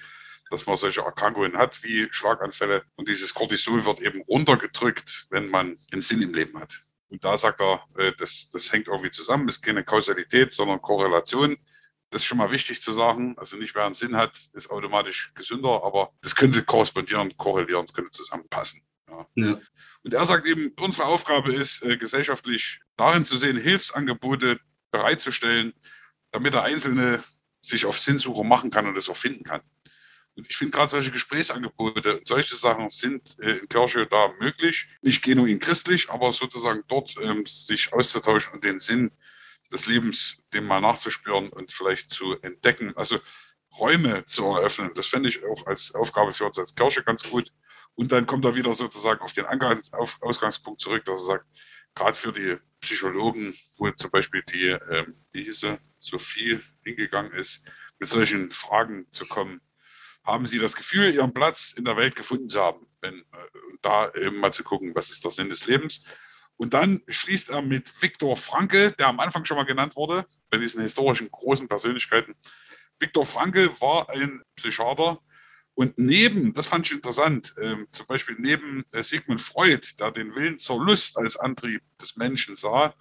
[0.50, 2.84] dass man solche Erkrankungen hat wie Schlaganfälle.
[2.96, 6.84] Und dieses Cortisol wird eben runtergedrückt, wenn man einen Sinn im Leben hat.
[7.10, 11.58] Und da sagt er, äh, das, das hängt irgendwie zusammen, ist keine Kausalität, sondern Korrelation.
[12.10, 13.36] Das ist schon mal wichtig zu sagen.
[13.38, 17.94] Also nicht wer einen Sinn hat, ist automatisch gesünder, aber das könnte korrespondieren, korrelieren, das
[17.94, 18.82] könnte zusammenpassen.
[19.10, 19.28] Ja.
[19.36, 19.62] Ja.
[20.04, 24.60] Und er sagt eben, unsere Aufgabe ist, äh, gesellschaftlich darin zu sehen, Hilfsangebote
[24.92, 25.74] bereitzustellen,
[26.32, 27.24] damit der Einzelne
[27.62, 29.62] sich auf Sinnsuche machen kann und es auch finden kann.
[30.38, 34.88] Und ich finde gerade solche Gesprächsangebote solche Sachen sind äh, in Kirche da möglich.
[35.02, 39.12] Nicht genuin christlich, aber sozusagen dort ähm, sich auszutauschen und den Sinn
[39.72, 42.96] des Lebens dem mal nachzuspüren und vielleicht zu entdecken.
[42.96, 43.20] Also
[43.80, 47.52] Räume zu eröffnen, das fände ich auch als Aufgabe für uns als Kirche ganz gut.
[47.96, 51.46] Und dann kommt er wieder sozusagen auf den Angangs auf Ausgangspunkt zurück, dass er sagt,
[51.96, 57.66] gerade für die Psychologen, wo zum Beispiel die, ähm, wie hieß sie, Sophie hingegangen ist,
[57.98, 59.62] mit solchen Fragen zu kommen,
[60.28, 62.86] haben sie das Gefühl, ihren Platz in der Welt gefunden zu haben.
[63.02, 63.24] Wenn, äh,
[63.82, 66.04] da eben mal zu gucken, was ist der Sinn des Lebens.
[66.58, 70.58] Und dann schließt er mit Viktor Frankl, der am Anfang schon mal genannt wurde, bei
[70.58, 72.36] diesen historischen großen Persönlichkeiten.
[73.00, 75.20] Viktor Frankl war ein Psychiater
[75.76, 80.34] und neben, das fand ich interessant, ähm, zum Beispiel neben äh, Sigmund Freud, der den
[80.36, 82.96] Willen zur Lust als Antrieb des Menschen sah,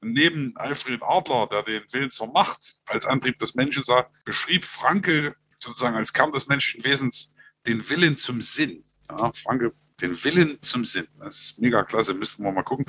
[0.00, 4.64] und neben Alfred Adler, der den Willen zur Macht als Antrieb des Menschen sah, beschrieb
[4.64, 7.32] Frankl sozusagen als Kern des menschlichen Wesens
[7.66, 8.84] den Willen zum Sinn.
[9.08, 11.06] Ja, Franke, den Willen zum Sinn.
[11.18, 12.86] Das ist mega klasse, müssten wir mal gucken.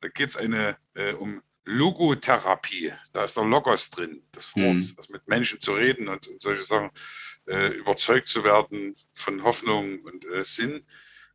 [0.00, 0.74] Da geht es äh,
[1.18, 2.92] um Logotherapie.
[3.12, 4.94] Da ist der Logos drin, das Wort, mhm.
[4.96, 6.90] also mit Menschen zu reden und, und solche Sachen,
[7.46, 10.86] äh, überzeugt zu werden von Hoffnung und äh, Sinn.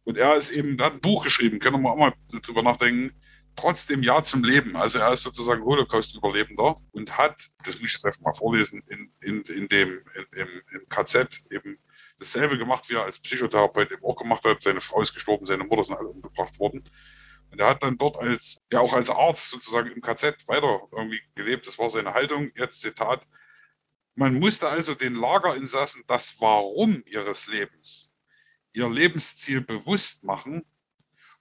[0.04, 3.14] Und er ist eben, hat ein Buch geschrieben, können wir auch mal drüber nachdenken,
[3.60, 4.76] trotzdem Ja zum Leben.
[4.76, 9.12] Also er ist sozusagen Holocaust-Überlebender und hat, das muss ich jetzt einfach mal vorlesen, in,
[9.22, 11.78] in, in dem, in, im, im KZ eben
[12.18, 14.62] dasselbe gemacht, wie er als Psychotherapeut eben auch gemacht hat.
[14.62, 16.84] Seine Frau ist gestorben, seine Mutter sind alle umgebracht worden.
[17.52, 21.22] Und er hat dann dort als, ja auch als Arzt sozusagen im KZ weiter irgendwie
[21.36, 21.68] gelebt.
[21.68, 22.52] Das war seine Haltung.
[22.56, 23.28] Jetzt Zitat.
[24.16, 28.14] Man musste also den Lagerinsassen das Warum ihres Lebens,
[28.74, 30.66] ihr Lebensziel bewusst machen,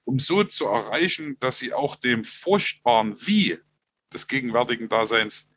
[0.09, 3.59] um so zu erreichen, dass sie auch dem furchtbaren Wie
[4.11, 5.51] des gegenwärtigen Daseins,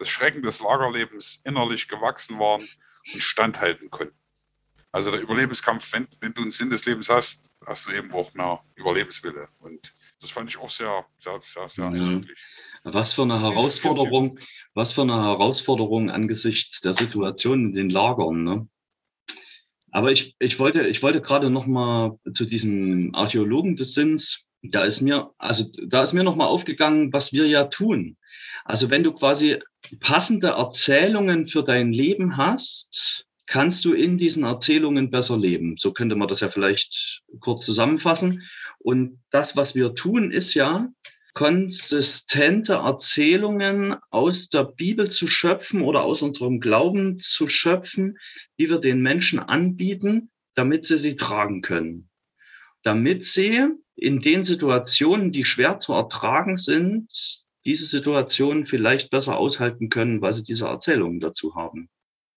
[0.00, 2.66] des Schrecken des Lagerlebens innerlich gewachsen waren
[3.12, 4.16] und standhalten konnten.
[4.92, 8.32] Also der Überlebenskampf, wenn, wenn du einen Sinn des Lebens hast, hast du eben auch
[8.32, 9.48] mehr Überlebenswille.
[9.58, 9.92] Und
[10.22, 12.20] das fand ich auch sehr, sehr, sehr, sehr ja.
[12.84, 14.38] Was für eine Herausforderung,
[14.72, 18.42] was für eine Herausforderung angesichts der Situation in den Lagern.
[18.42, 18.68] Ne?
[19.90, 24.44] Aber ich, ich wollte, ich wollte gerade noch mal zu diesem Archäologen des Sinns.
[24.62, 28.16] Da ist mir, also da ist mir noch mal aufgegangen, was wir ja tun.
[28.64, 29.58] Also wenn du quasi
[30.00, 35.76] passende Erzählungen für dein Leben hast, kannst du in diesen Erzählungen besser leben.
[35.78, 38.42] So könnte man das ja vielleicht kurz zusammenfassen.
[38.78, 40.88] Und das, was wir tun, ist ja,
[41.38, 48.18] konsistente Erzählungen aus der Bibel zu schöpfen oder aus unserem Glauben zu schöpfen,
[48.58, 52.10] die wir den Menschen anbieten, damit sie sie tragen können.
[52.82, 57.06] Damit sie in den Situationen, die schwer zu ertragen sind,
[57.64, 61.88] diese Situationen vielleicht besser aushalten können, weil sie diese Erzählungen dazu haben.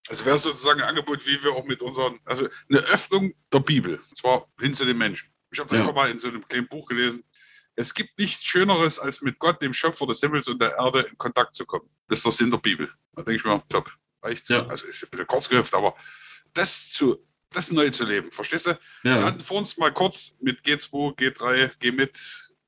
[0.10, 3.96] Also wäre sozusagen ein Angebot, wie wir auch mit unseren, also eine Öffnung der Bibel,
[3.96, 5.32] und zwar hin zu den Menschen.
[5.52, 5.82] Ich habe ja.
[5.82, 7.24] einfach mal in so einem kleinen Buch gelesen,
[7.82, 11.18] es gibt nichts Schöneres, als mit Gott, dem Schöpfer des Himmels und der Erde, in
[11.18, 11.90] Kontakt zu kommen.
[12.08, 12.90] Das ist der Sinn der Bibel.
[13.14, 13.92] Da denke ich mir, top.
[14.22, 14.50] Reicht.
[14.50, 14.66] Ja.
[14.68, 15.96] Also ist ein bisschen kurz gehüpft, aber
[16.54, 18.72] das zu, das neu zu leben, verstehst du?
[19.04, 19.18] Ja.
[19.18, 22.20] Wir hatten vor uns mal kurz mit G2, G3, Geh mit,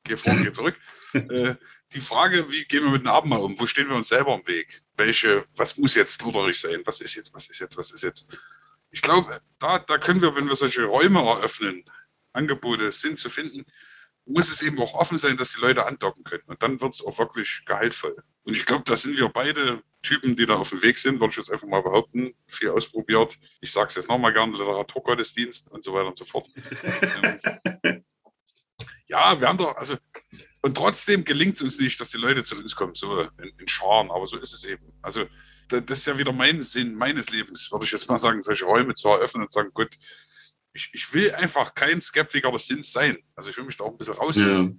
[0.03, 0.75] Geh vor, Geh zurück.
[1.13, 1.55] äh,
[1.93, 3.59] die Frage, wie gehen wir mit dem Abendmahl um?
[3.59, 4.81] Wo stehen wir uns selber im Weg?
[4.97, 6.81] Welche, was muss jetzt lutherig sein?
[6.85, 8.27] Was ist jetzt, was ist jetzt, was ist jetzt?
[8.89, 11.85] Ich glaube, da, da können wir, wenn wir solche Räume eröffnen,
[12.31, 13.65] Angebote sind zu finden,
[14.25, 16.43] muss es eben auch offen sein, dass die Leute andocken können.
[16.47, 18.15] Und dann wird es auch wirklich gehaltvoll.
[18.43, 21.31] Und ich glaube, da sind wir beide Typen, die da auf dem Weg sind, würde
[21.31, 23.37] ich jetzt einfach mal behaupten, viel ausprobiert.
[23.61, 26.49] Ich sage es jetzt nochmal gerne, Literaturgottesdienst und so weiter und so fort.
[27.83, 28.03] ähm,
[29.07, 29.97] ja, wir haben doch, also,
[30.61, 33.67] und trotzdem gelingt es uns nicht, dass die Leute zu uns kommen, so in, in
[33.67, 34.91] Scharen, aber so ist es eben.
[35.01, 35.25] Also,
[35.67, 38.93] das ist ja wieder mein Sinn meines Lebens, würde ich jetzt mal sagen, solche Räume
[38.93, 39.95] zu eröffnen und sagen, gut,
[40.73, 43.17] ich, ich will einfach kein Skeptiker des Sinns sein.
[43.35, 44.35] Also ich will mich da auch ein bisschen raus.
[44.35, 44.69] Ja.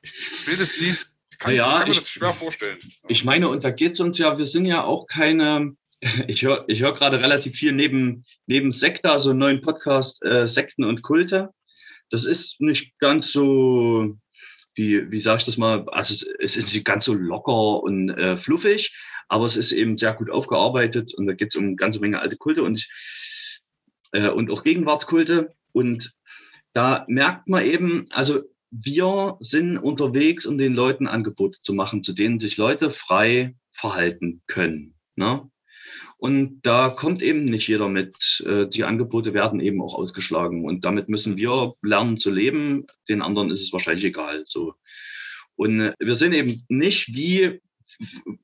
[0.00, 0.94] Ich, ich, will das nie.
[1.30, 2.78] Ich kann, ja, kann mir ich, das schwer vorstellen.
[3.08, 5.76] Ich meine, und da geht es uns ja, wir sind ja auch keine,
[6.28, 10.46] ich höre ich hör gerade relativ viel neben, neben Sekte, also einen neuen Podcast äh,
[10.46, 11.50] Sekten und Kulte.
[12.10, 14.16] Das ist nicht ganz so,
[14.74, 18.10] wie, wie sage ich das mal, also es, es, ist nicht ganz so locker und
[18.10, 18.96] äh, fluffig,
[19.28, 22.20] aber es ist eben sehr gut aufgearbeitet und da geht es um eine ganze Menge
[22.20, 22.88] alte Kulte und ich,
[24.12, 25.54] äh, und auch Gegenwartskulte.
[25.72, 26.14] Und
[26.72, 32.12] da merkt man eben, also wir sind unterwegs, um den Leuten Angebote zu machen, zu
[32.12, 34.94] denen sich Leute frei verhalten können.
[35.16, 35.50] Ne?
[36.18, 38.44] Und da kommt eben nicht jeder mit.
[38.46, 40.66] Äh, die Angebote werden eben auch ausgeschlagen.
[40.66, 42.86] Und damit müssen wir lernen zu leben.
[43.08, 44.42] Den anderen ist es wahrscheinlich egal.
[44.44, 44.74] So.
[45.56, 47.60] Und äh, wir sind eben nicht wie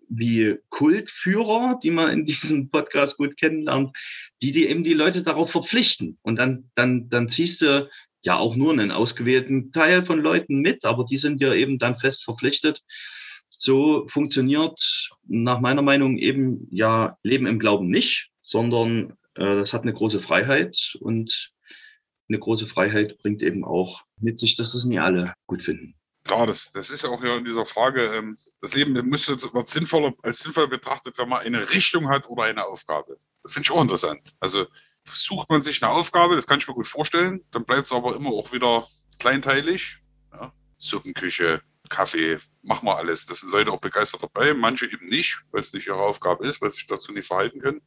[0.09, 3.97] wie Kultführer, die man in diesem Podcast gut kennenlernt,
[4.43, 6.19] die, die eben die Leute darauf verpflichten.
[6.23, 7.89] Und dann, dann, dann ziehst du
[8.23, 11.97] ja auch nur einen ausgewählten Teil von Leuten mit, aber die sind ja eben dann
[11.97, 12.83] fest verpflichtet.
[13.59, 14.79] So funktioniert
[15.27, 20.21] nach meiner Meinung eben ja Leben im Glauben nicht, sondern äh, das hat eine große
[20.21, 21.53] Freiheit und
[22.29, 25.96] eine große Freiheit bringt eben auch mit sich, dass das nicht alle gut finden.
[26.27, 29.69] Klar, das, das ist ja auch ja in dieser Frage, ähm, das Leben müsste, wird
[29.69, 33.17] sinnvoller, als sinnvoll betrachtet, wenn man eine Richtung hat oder eine Aufgabe.
[33.45, 34.33] Das finde ich auch interessant.
[34.41, 34.67] Also
[35.05, 38.17] sucht man sich eine Aufgabe, das kann ich mir gut vorstellen, dann bleibt es aber
[38.17, 38.89] immer auch wieder
[39.21, 39.99] kleinteilig.
[40.33, 40.53] Ja?
[40.79, 43.25] Suppenküche, Kaffee, machen wir alles.
[43.27, 46.61] Das sind Leute auch begeistert dabei, manche eben nicht, weil es nicht ihre Aufgabe ist,
[46.61, 47.83] weil sie sich dazu nicht verhalten können,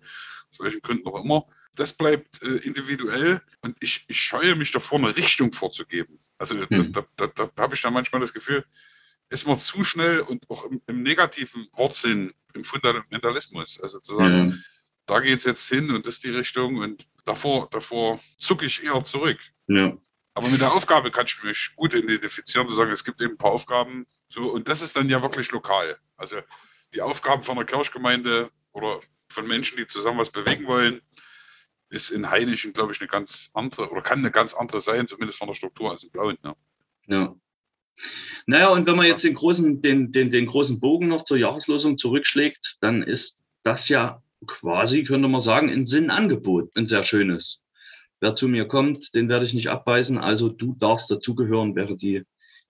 [0.51, 1.47] aus welchen Gründen auch immer.
[1.75, 6.19] Das bleibt äh, individuell und ich, ich scheue mich davor, eine Richtung vorzugeben.
[6.37, 6.93] Also das, hm.
[6.93, 8.65] da, da, da habe ich dann manchmal das Gefühl,
[9.29, 13.79] ist man zu schnell und auch im, im negativen Wortsinn, im Fundamentalismus.
[13.79, 14.57] Also zu sagen, ja.
[15.05, 18.83] da geht es jetzt hin und das ist die Richtung und davor, davor zucke ich
[18.83, 19.39] eher zurück.
[19.67, 19.95] Ja.
[20.33, 23.37] Aber mit der Aufgabe kann ich mich gut identifizieren, zu sagen, es gibt eben ein
[23.37, 25.97] paar Aufgaben, so, und das ist dann ja wirklich lokal.
[26.15, 26.37] Also
[26.93, 28.99] die Aufgaben von der Kirchgemeinde oder
[29.31, 31.01] von Menschen, die zusammen was bewegen wollen,
[31.89, 35.39] ist in Heinichen, glaube ich, eine ganz andere oder kann eine ganz andere sein, zumindest
[35.39, 36.37] von der Struktur als in Blauen.
[36.43, 36.55] Ne?
[37.07, 37.35] Ja.
[38.45, 41.97] Naja, und wenn man jetzt den großen, den, den, den großen Bogen noch zur Jahreslosung
[41.97, 47.63] zurückschlägt, dann ist das ja quasi, könnte man sagen, ein Sinnangebot, ein sehr schönes.
[48.21, 50.17] Wer zu mir kommt, den werde ich nicht abweisen.
[50.17, 52.23] Also du darfst dazugehören, wäre die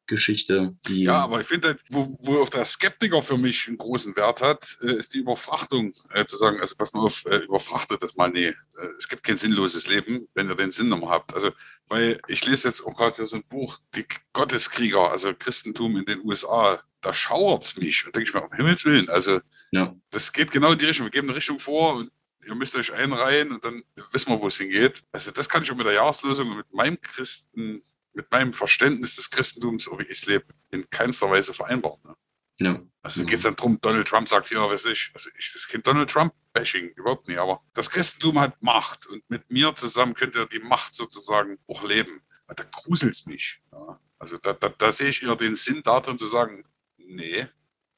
[0.09, 0.75] Geschichte.
[0.87, 4.41] Die ja, aber ich finde, wo, wo auch der Skeptiker für mich einen großen Wert
[4.41, 5.93] hat, äh, ist die Überfrachtung.
[6.11, 8.29] Äh, zu sagen, also pass mal auf, äh, überfrachtet das mal.
[8.29, 8.55] Nee, äh,
[8.97, 11.33] es gibt kein sinnloses Leben, wenn ihr den Sinn nochmal habt.
[11.33, 11.51] Also,
[11.87, 16.25] weil ich lese jetzt auch gerade so ein Buch, die Gotteskrieger, also Christentum in den
[16.25, 19.39] USA, da schauert es mich und denke ich mir, um Himmels Willen, also
[19.71, 19.95] ja.
[20.09, 21.05] das geht genau in die Richtung.
[21.05, 22.11] Wir geben eine Richtung vor und
[22.45, 25.03] ihr müsst euch einreihen und dann wissen wir, wo es hingeht.
[25.11, 27.83] Also das kann ich auch mit der Jahreslösung und mit meinem Christen
[28.13, 32.03] mit meinem Verständnis des Christentums, so wie ich es lebe, in keinster Weise vereinbart.
[32.03, 32.15] Ne?
[32.59, 32.81] Ja.
[33.01, 35.87] Also geht es dann darum, Donald Trump sagt, ja, weiß ich, also ich, das Kind
[35.87, 40.45] Donald Trump-Bashing, überhaupt nicht, aber das Christentum hat Macht und mit mir zusammen könnt ihr
[40.45, 42.21] die Macht sozusagen auch leben.
[42.47, 43.61] Da gruselt es mich.
[43.71, 43.99] Ja.
[44.17, 46.65] Also da, da, da sehe ich eher den Sinn darin zu sagen,
[46.97, 47.47] nee,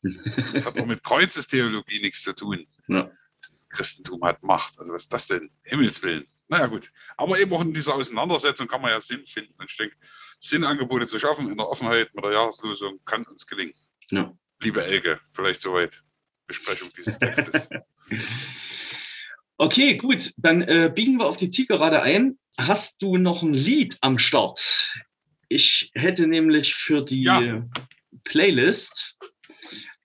[0.01, 2.68] das hat auch mit Kreuzestheologie nichts zu tun.
[2.88, 3.12] Ja.
[3.43, 4.78] Das Christentum hat Macht.
[4.78, 5.49] Also was ist das denn?
[5.64, 6.28] Himmels Willen.
[6.52, 6.91] Naja, gut.
[7.16, 9.54] Aber eben auch in dieser Auseinandersetzung kann man ja Sinn finden.
[9.58, 9.95] Und ich denke,
[10.38, 13.74] Sinnangebote zu schaffen in der Offenheit mit der Jahreslosung kann uns gelingen.
[14.10, 14.34] Ja.
[14.60, 16.04] Liebe Elke, vielleicht soweit
[16.47, 17.70] Besprechung dieses Textes.
[19.58, 20.34] okay, gut.
[20.36, 22.38] Dann äh, biegen wir auf die Zielgerade ein.
[22.58, 24.93] Hast du noch ein Lied am Start?
[25.47, 27.66] Ich hätte nämlich für die Ja.
[28.26, 29.18] Playlist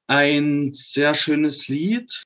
[0.06, 2.22] ein sehr schönes Lied.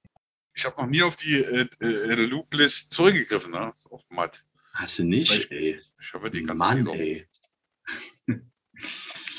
[0.54, 3.52] Ich habe noch nie auf die äh, äh, Loop-List zurückgegriffen.
[3.52, 3.72] Ne?
[3.90, 4.44] Auch matt.
[4.74, 5.80] Hast du nicht, ich- ey.
[6.00, 6.94] Ich habe die ganzen Mann, Lieder.
[6.94, 7.26] ey.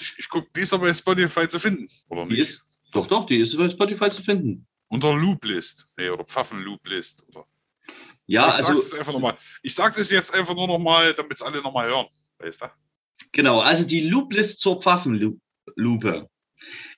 [0.01, 1.87] Ich, ich gucke, die ist aber bei Spotify zu finden.
[2.07, 2.41] Oder Die nicht?
[2.41, 4.67] ist, doch, doch, die ist bei Spotify zu finden.
[4.87, 5.89] Unter Loop-List.
[5.97, 7.23] Nee, oder Pfaffen-Loop-List.
[7.29, 7.45] Oder
[8.25, 9.37] Ja, ich also sag's einfach nochmal.
[9.63, 12.07] Ich sage das jetzt einfach nur nochmal, damit es alle nochmal hören.
[12.39, 12.65] Weißt du?
[13.31, 15.39] Genau, also die Looplist zur Pfaffenlupe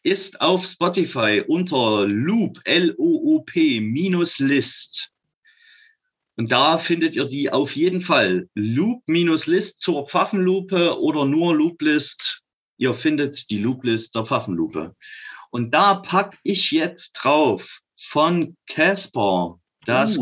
[0.03, 5.11] ist auf Spotify unter Loop, L-O-O-P, minus List.
[6.35, 8.49] Und da findet ihr die auf jeden Fall.
[8.55, 12.41] Loop minus List zur Pfaffenlupe oder nur Looplist.
[12.77, 14.95] Ihr findet die Looplist der Pfaffenlupe.
[15.51, 20.19] Und da pack ich jetzt drauf von Casper das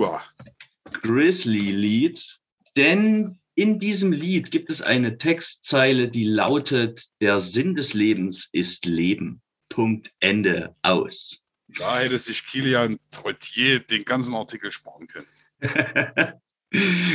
[1.01, 2.39] Grizzly-Lied,
[2.75, 8.85] denn in diesem Lied gibt es eine Textzeile, die lautet, der Sinn des Lebens ist
[8.85, 9.41] Leben.
[9.69, 11.41] Punkt, Ende, aus.
[11.67, 15.27] da hätte sich Kilian Trottier den ganzen Artikel sparen können.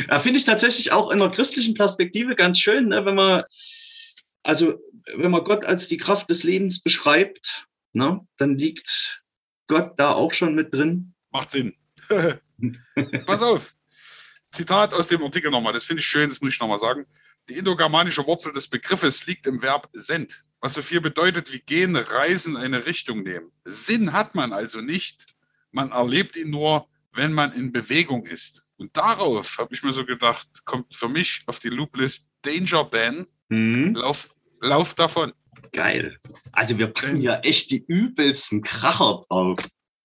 [0.09, 3.45] da finde ich tatsächlich auch in einer christlichen Perspektive ganz schön, ne, wenn man,
[4.43, 4.81] also
[5.15, 9.23] wenn man Gott als die Kraft des Lebens beschreibt, ne, dann liegt
[9.69, 11.15] Gott da auch schon mit drin.
[11.31, 11.75] Macht Sinn.
[13.27, 13.76] Pass auf.
[14.57, 15.73] Zitat aus dem Artikel nochmal.
[15.73, 17.07] Das finde ich schön, das muss ich nochmal sagen.
[17.49, 21.95] Die indogermanische Wurzel des Begriffes liegt im Verb send, was so viel bedeutet wie gehen,
[21.97, 23.53] reisen, eine Richtung nehmen.
[23.65, 25.27] Sinn hat man also nicht.
[25.71, 28.71] Man erlebt ihn nur, wenn man in Bewegung ist.
[28.79, 33.27] Und darauf habe ich mir so gedacht, kommt für mich auf die Looplist Danger Dan,
[33.51, 34.31] Hm, lauf,
[34.61, 35.33] lauf davon.
[35.73, 36.19] geil.
[36.53, 39.59] Also wir packen Denn- ja echt die übelsten Kracher drauf.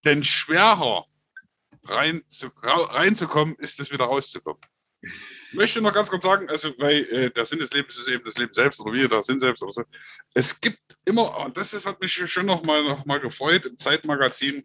[0.05, 1.05] Denn schwerer
[1.83, 4.61] rein zu, reinzukommen, ist es wieder rauszukommen.
[5.01, 8.23] Ich möchte noch ganz kurz sagen, also weil äh, der Sinn des Lebens ist eben
[8.23, 9.83] das Leben selbst oder wir der Sinn selbst oder so.
[10.33, 13.77] Es gibt immer, und das ist, hat mich schon noch mal, noch mal gefreut, im
[13.77, 14.63] Zeitmagazin.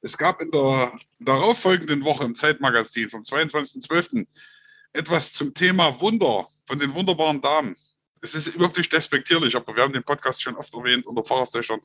[0.00, 4.26] Es gab in der darauffolgenden Woche im Zeitmagazin vom 22.12.
[4.92, 7.76] etwas zum Thema Wunder von den wunderbaren Damen.
[8.20, 11.80] Es ist nicht despektierlich, aber wir haben den Podcast schon oft erwähnt unter Pfarrerstöchtern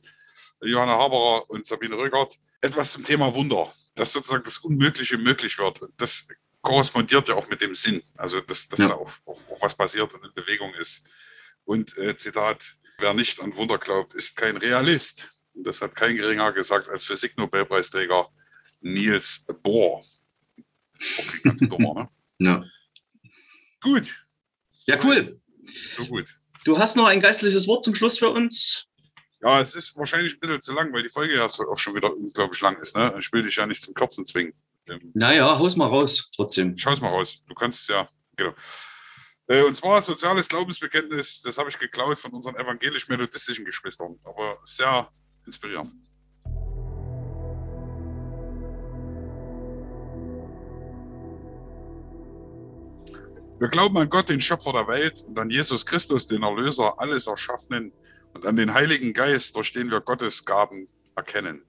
[0.62, 2.38] Johanna Haberer und Sabine Röckert.
[2.60, 5.80] Etwas zum Thema Wunder, dass sozusagen das Unmögliche möglich wird.
[5.96, 6.26] Das
[6.62, 8.88] korrespondiert ja auch mit dem Sinn, also dass, dass Ja.
[8.88, 11.08] da auch, auch, auch was passiert und in Bewegung ist.
[11.64, 15.30] Und äh, Zitat, wer nicht an Wunder glaubt, ist kein Realist.
[15.54, 18.28] Und das hat kein geringer gesagt als Physiknobelpreisträger
[18.80, 20.04] Niels Bohr.
[21.18, 22.08] Okay, ganz dummer, ne?
[22.46, 22.64] Ja,
[23.82, 24.26] Gut,
[24.86, 25.40] ja cool.
[25.96, 26.40] so gut.
[26.64, 28.86] Du hast noch ein geistliches Wort zum Schluss für uns?
[29.42, 32.14] Ja, es ist wahrscheinlich ein bisschen zu lang, weil die Folge ja auch schon wieder
[32.14, 32.94] unglaublich lang ist.
[32.94, 33.14] Ne?
[33.18, 34.52] Ich will dich ja nicht zum Kürzen zwingen.
[34.86, 36.76] Ähm, Naja, haus mal raus, trotzdem.
[36.76, 37.42] Schau's mal raus.
[37.46, 38.54] Du kannst es ja, genau.
[39.46, 45.08] Äh, Und zwar soziales Glaubensbekenntnis, das habe ich geklaut von unseren evangelisch-methodistischen Geschwistern, aber sehr
[45.46, 45.94] inspirierend.
[53.58, 57.26] Wir glauben an Gott, den Schöpfer der Welt, und an Jesus Christus, den Erlöser alles
[57.26, 57.92] Erschaffenen,
[58.34, 61.62] und an den Heiligen Geist, durch den wir Gottes Gaben erkennen.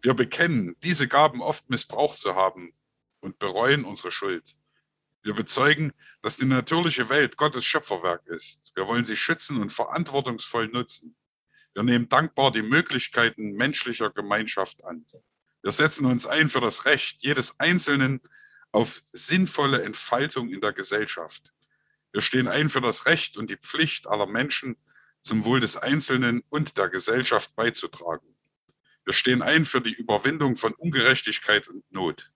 [0.00, 2.74] Wir bekennen, diese Gaben oft missbraucht zu haben
[3.20, 4.56] und bereuen unsere Schuld.
[5.22, 5.92] Wir bezeugen,
[6.22, 8.72] dass die natürliche Welt Gottes Schöpferwerk ist.
[8.76, 11.16] Wir wollen sie schützen und verantwortungsvoll nutzen.
[11.74, 15.04] Wir nehmen dankbar die Möglichkeiten menschlicher Gemeinschaft an.
[15.62, 18.20] Wir setzen uns ein für das Recht jedes Einzelnen
[18.70, 21.52] auf sinnvolle Entfaltung in der Gesellschaft.
[22.12, 24.76] Wir stehen ein für das Recht und die Pflicht aller Menschen,
[25.26, 28.36] zum Wohl des Einzelnen und der Gesellschaft beizutragen.
[29.04, 32.30] Wir stehen ein für die Überwindung von Ungerechtigkeit und Not.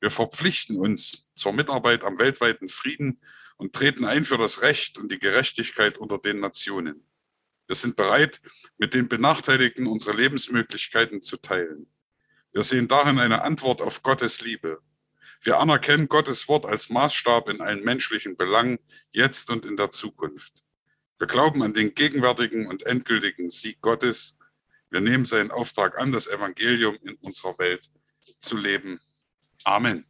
[0.00, 3.20] Wir verpflichten uns zur Mitarbeit am weltweiten Frieden
[3.56, 7.06] und treten ein für das Recht und die Gerechtigkeit unter den Nationen.
[7.66, 8.40] Wir sind bereit,
[8.78, 11.86] mit den Benachteiligten unsere Lebensmöglichkeiten zu teilen.
[12.52, 14.82] Wir sehen darin eine Antwort auf Gottes Liebe.
[15.42, 18.80] Wir anerkennen Gottes Wort als Maßstab in allen menschlichen Belangen,
[19.12, 20.64] jetzt und in der Zukunft.
[21.20, 24.38] Wir glauben an den gegenwärtigen und endgültigen Sieg Gottes.
[24.88, 27.90] Wir nehmen seinen Auftrag an, das Evangelium in unserer Welt
[28.38, 28.98] zu leben.
[29.64, 30.06] Amen.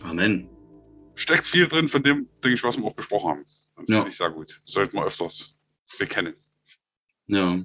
[0.00, 0.48] Amen.
[1.16, 3.46] Steckt viel drin von dem, denke ich, was wir auch besprochen haben.
[3.78, 3.96] Das Ja.
[3.96, 4.62] finde ich sehr gut.
[4.64, 5.56] Sollten wir öfters
[5.98, 6.36] bekennen.
[7.26, 7.64] Ja.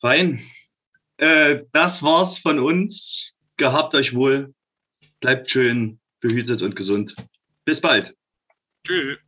[0.00, 0.40] Fein.
[1.18, 3.34] Äh, das war's von uns.
[3.56, 4.52] Gehabt euch wohl.
[5.20, 7.14] Bleibt schön behütet und gesund.
[7.66, 8.16] Bis bald.
[8.86, 9.18] Tschüss.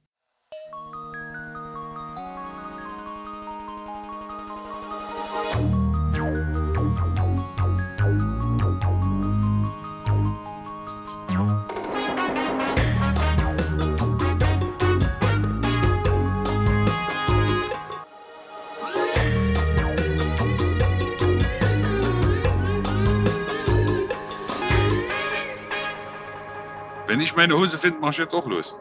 [27.36, 28.76] meine Hose findet man jetzt auch los.